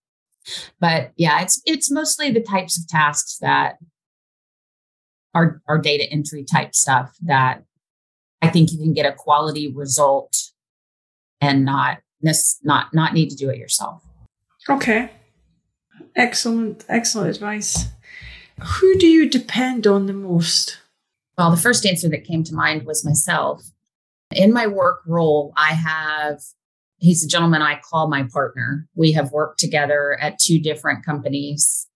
But 0.80 1.12
yeah, 1.17 1.41
it's 1.41 1.62
it's 1.65 1.91
mostly 1.91 2.32
the 2.32 2.41
types 2.41 2.80
of 2.80 2.88
tasks 2.88 3.38
that 3.41 3.78
are 5.34 5.62
are 5.67 5.78
data 5.78 6.06
entry 6.12 6.43
type 6.43 6.74
stuff 6.74 7.15
that 7.24 7.63
I 8.41 8.50
think 8.50 8.72
you 8.72 8.78
can 8.78 8.93
get 8.93 9.06
a 9.06 9.13
quality 9.13 9.72
result 9.72 10.36
and 11.41 11.65
not 11.65 12.00
not 12.63 12.93
not 12.93 13.13
need 13.13 13.30
to 13.30 13.36
do 13.36 13.50
it 13.50 13.58
yourself. 13.58 14.04
Okay. 14.70 15.12
Excellent, 16.15 16.84
excellent 16.89 17.30
advice. 17.30 17.86
Who 18.63 18.98
do 18.98 19.08
you 19.08 19.30
depend 19.30 19.86
on 19.86 20.08
the 20.08 20.13
most? 20.13 20.80
Well, 21.38 21.52
the 21.52 21.58
first 21.58 21.86
answer 21.86 22.10
that 22.10 22.26
came 22.26 22.43
to 22.46 22.56
mind 22.56 22.86
was 22.86 23.06
myself. 23.06 23.63
In 24.32 24.52
my 24.52 24.67
work 24.67 25.02
role, 25.06 25.54
I 25.56 25.74
have 25.74 26.39
he's 26.98 27.24
a 27.24 27.28
gentleman 27.28 27.62
I 27.62 27.80
call 27.80 28.10
my 28.10 28.24
partner. 28.24 28.88
We 28.96 29.12
have 29.12 29.32
worked 29.32 29.60
together 29.60 30.17
at 30.20 30.39
two 30.39 30.60
different 30.60 31.06
companies 31.06 31.88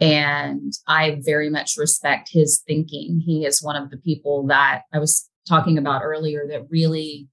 and 0.00 0.72
I 0.86 1.18
very 1.20 1.50
much 1.50 1.76
respect 1.76 2.30
his 2.32 2.62
thinking. 2.66 3.22
He 3.24 3.44
is 3.44 3.62
one 3.62 3.76
of 3.76 3.90
the 3.90 3.98
people 3.98 4.46
that 4.46 4.82
I 4.92 4.98
was 4.98 5.28
talking 5.46 5.76
about 5.76 6.02
earlier 6.02 6.46
that 6.48 6.70
really 6.70 7.28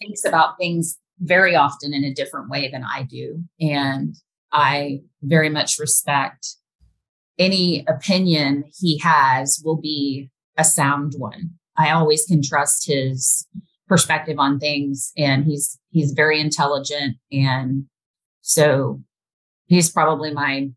thinks 0.00 0.24
about 0.24 0.56
things 0.58 0.98
very 1.20 1.54
often 1.54 1.92
in 1.92 2.04
a 2.04 2.14
different 2.14 2.48
way 2.48 2.70
than 2.70 2.84
I 2.84 3.02
do. 3.02 3.44
And 3.60 4.14
I 4.50 5.02
very 5.22 5.50
much 5.50 5.78
respect 5.78 6.56
any 7.38 7.84
opinion 7.88 8.64
he 8.78 8.98
has 8.98 9.60
will 9.64 9.80
be 9.80 10.30
a 10.56 10.64
sound 10.64 11.14
one. 11.16 11.50
I 11.76 11.90
always 11.90 12.24
can 12.26 12.42
trust 12.42 12.86
his 12.86 13.46
perspective 13.88 14.38
on 14.38 14.58
things 14.58 15.12
and 15.16 15.44
he's 15.44 15.78
he's 15.90 16.12
very 16.12 16.40
intelligent 16.40 17.16
and 17.30 17.84
so 18.40 19.02
he's 19.66 19.90
probably 19.90 20.32
my 20.32 20.70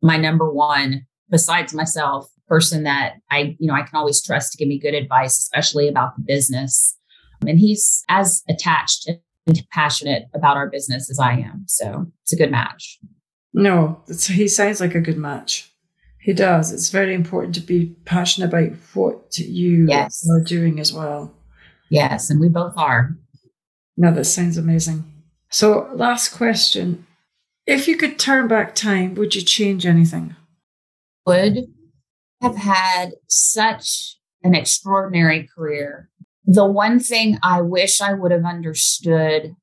my 0.00 0.16
number 0.16 0.50
one 0.50 1.06
besides 1.28 1.74
myself 1.74 2.30
person 2.48 2.84
that 2.84 3.16
I 3.30 3.56
you 3.58 3.68
know 3.68 3.74
I 3.74 3.82
can 3.82 3.96
always 3.96 4.22
trust 4.22 4.52
to 4.52 4.58
give 4.58 4.68
me 4.68 4.78
good 4.78 4.94
advice 4.94 5.38
especially 5.38 5.86
about 5.86 6.16
the 6.16 6.22
business 6.22 6.96
and 7.46 7.58
he's 7.58 8.02
as 8.08 8.42
attached 8.48 9.10
and 9.46 9.62
passionate 9.70 10.24
about 10.34 10.56
our 10.56 10.68
business 10.68 11.10
as 11.10 11.18
I 11.18 11.32
am. 11.34 11.64
So 11.66 12.06
it's 12.22 12.32
a 12.32 12.36
good 12.36 12.50
match. 12.50 12.98
No, 13.52 14.02
he 14.28 14.48
sounds 14.48 14.80
like 14.80 14.94
a 14.94 15.00
good 15.00 15.16
match. 15.16 15.72
He 16.26 16.32
does. 16.32 16.72
It's 16.72 16.90
very 16.90 17.14
important 17.14 17.54
to 17.54 17.60
be 17.60 17.96
passionate 18.04 18.48
about 18.48 18.76
what 18.92 19.38
you 19.38 19.86
yes. 19.88 20.28
are 20.30 20.42
doing 20.42 20.80
as 20.80 20.92
well. 20.92 21.32
Yes, 21.88 22.28
and 22.28 22.40
we 22.40 22.48
both 22.48 22.76
are. 22.76 23.16
Now 23.96 24.10
that 24.10 24.24
sounds 24.24 24.58
amazing. 24.58 25.04
So, 25.50 25.88
last 25.94 26.30
question. 26.30 27.06
If 27.66 27.88
you 27.88 27.96
could 27.96 28.18
turn 28.18 28.48
back 28.48 28.74
time, 28.74 29.14
would 29.14 29.34
you 29.34 29.42
change 29.42 29.86
anything? 29.86 30.36
Would 31.26 31.58
have 32.42 32.56
had 32.56 33.12
such 33.28 34.18
an 34.42 34.54
extraordinary 34.54 35.48
career 35.56 36.10
the 36.46 36.64
one 36.64 37.00
thing 37.00 37.38
I 37.42 37.60
wish 37.60 38.00
I 38.00 38.14
would 38.14 38.30
have 38.30 38.44
understood 38.44 39.56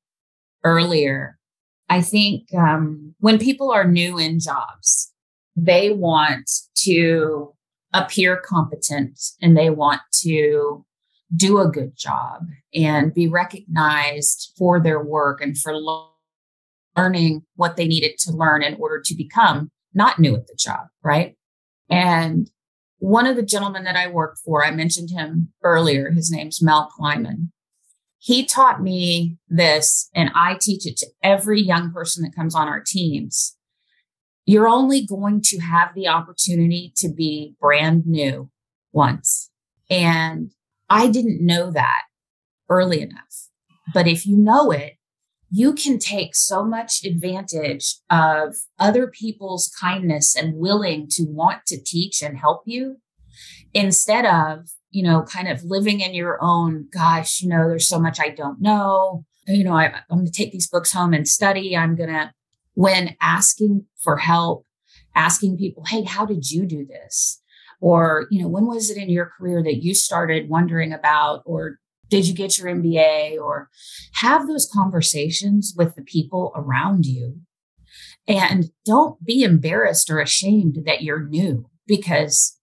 earlier, 0.62 1.38
I 1.88 2.02
think 2.02 2.54
um, 2.54 3.14
when 3.20 3.38
people 3.38 3.70
are 3.70 3.90
new 3.90 4.18
in 4.18 4.38
jobs, 4.38 5.12
they 5.56 5.90
want 5.90 6.50
to 6.76 7.52
appear 7.92 8.36
competent 8.36 9.20
and 9.40 9.56
they 9.56 9.70
want 9.70 10.00
to 10.12 10.84
do 11.34 11.58
a 11.58 11.68
good 11.68 11.96
job 11.96 12.46
and 12.74 13.14
be 13.14 13.28
recognized 13.28 14.52
for 14.58 14.80
their 14.80 15.02
work 15.02 15.40
and 15.40 15.56
for 15.56 15.74
learning 16.96 17.42
what 17.56 17.76
they 17.76 17.86
needed 17.86 18.18
to 18.18 18.32
learn 18.32 18.62
in 18.62 18.74
order 18.74 19.00
to 19.04 19.14
become 19.14 19.70
not 19.94 20.18
new 20.18 20.34
at 20.34 20.46
the 20.46 20.56
job, 20.58 20.88
right? 21.02 21.36
And 21.88 22.50
one 22.98 23.26
of 23.26 23.36
the 23.36 23.42
gentlemen 23.42 23.84
that 23.84 23.96
I 23.96 24.08
worked 24.08 24.38
for, 24.44 24.64
I 24.64 24.70
mentioned 24.70 25.10
him 25.10 25.52
earlier, 25.62 26.10
his 26.10 26.30
name's 26.30 26.62
Mel 26.62 26.90
Kleiman. 26.96 27.52
He 28.18 28.46
taught 28.46 28.82
me 28.82 29.36
this, 29.48 30.08
and 30.14 30.30
I 30.34 30.56
teach 30.58 30.86
it 30.86 30.96
to 30.98 31.06
every 31.22 31.60
young 31.60 31.92
person 31.92 32.24
that 32.24 32.34
comes 32.34 32.54
on 32.54 32.68
our 32.68 32.82
teams. 32.84 33.53
You're 34.46 34.68
only 34.68 35.06
going 35.06 35.40
to 35.46 35.58
have 35.58 35.94
the 35.94 36.08
opportunity 36.08 36.92
to 36.96 37.08
be 37.08 37.54
brand 37.60 38.06
new 38.06 38.50
once. 38.92 39.50
And 39.90 40.52
I 40.90 41.08
didn't 41.08 41.44
know 41.44 41.70
that 41.70 42.02
early 42.68 43.00
enough. 43.00 43.48
But 43.92 44.06
if 44.06 44.26
you 44.26 44.36
know 44.36 44.70
it, 44.70 44.94
you 45.50 45.72
can 45.72 45.98
take 45.98 46.34
so 46.34 46.64
much 46.64 47.04
advantage 47.04 47.96
of 48.10 48.56
other 48.78 49.06
people's 49.06 49.72
kindness 49.80 50.34
and 50.34 50.56
willing 50.56 51.06
to 51.10 51.24
want 51.28 51.64
to 51.66 51.82
teach 51.82 52.22
and 52.22 52.38
help 52.38 52.62
you 52.66 52.96
instead 53.72 54.24
of, 54.26 54.68
you 54.90 55.02
know, 55.02 55.22
kind 55.22 55.48
of 55.48 55.62
living 55.64 56.00
in 56.00 56.14
your 56.14 56.38
own, 56.40 56.88
gosh, 56.92 57.40
you 57.40 57.48
know, 57.48 57.68
there's 57.68 57.88
so 57.88 58.00
much 58.00 58.18
I 58.18 58.30
don't 58.30 58.60
know. 58.60 59.24
You 59.46 59.64
know, 59.64 59.76
I, 59.76 59.86
I'm 60.10 60.18
going 60.18 60.26
to 60.26 60.32
take 60.32 60.52
these 60.52 60.68
books 60.68 60.92
home 60.92 61.12
and 61.12 61.28
study. 61.28 61.76
I'm 61.76 61.94
going 61.94 62.10
to, 62.10 62.32
when 62.74 63.16
asking 63.20 63.86
for 64.02 64.18
help, 64.18 64.66
asking 65.14 65.56
people, 65.56 65.84
hey, 65.84 66.02
how 66.02 66.26
did 66.26 66.50
you 66.50 66.66
do 66.66 66.84
this? 66.84 67.40
Or, 67.80 68.26
you 68.30 68.42
know, 68.42 68.48
when 68.48 68.66
was 68.66 68.90
it 68.90 68.96
in 68.96 69.08
your 69.08 69.26
career 69.26 69.62
that 69.62 69.82
you 69.82 69.94
started 69.94 70.48
wondering 70.48 70.92
about 70.92 71.42
or 71.44 71.78
did 72.08 72.26
you 72.26 72.34
get 72.34 72.58
your 72.58 72.68
MBA? 72.68 73.38
Or 73.40 73.68
have 74.14 74.46
those 74.46 74.70
conversations 74.72 75.74
with 75.76 75.94
the 75.94 76.02
people 76.02 76.52
around 76.54 77.06
you. 77.06 77.40
And 78.26 78.70
don't 78.84 79.22
be 79.24 79.42
embarrassed 79.42 80.08
or 80.10 80.20
ashamed 80.20 80.78
that 80.86 81.02
you're 81.02 81.26
new 81.28 81.68
because 81.86 82.58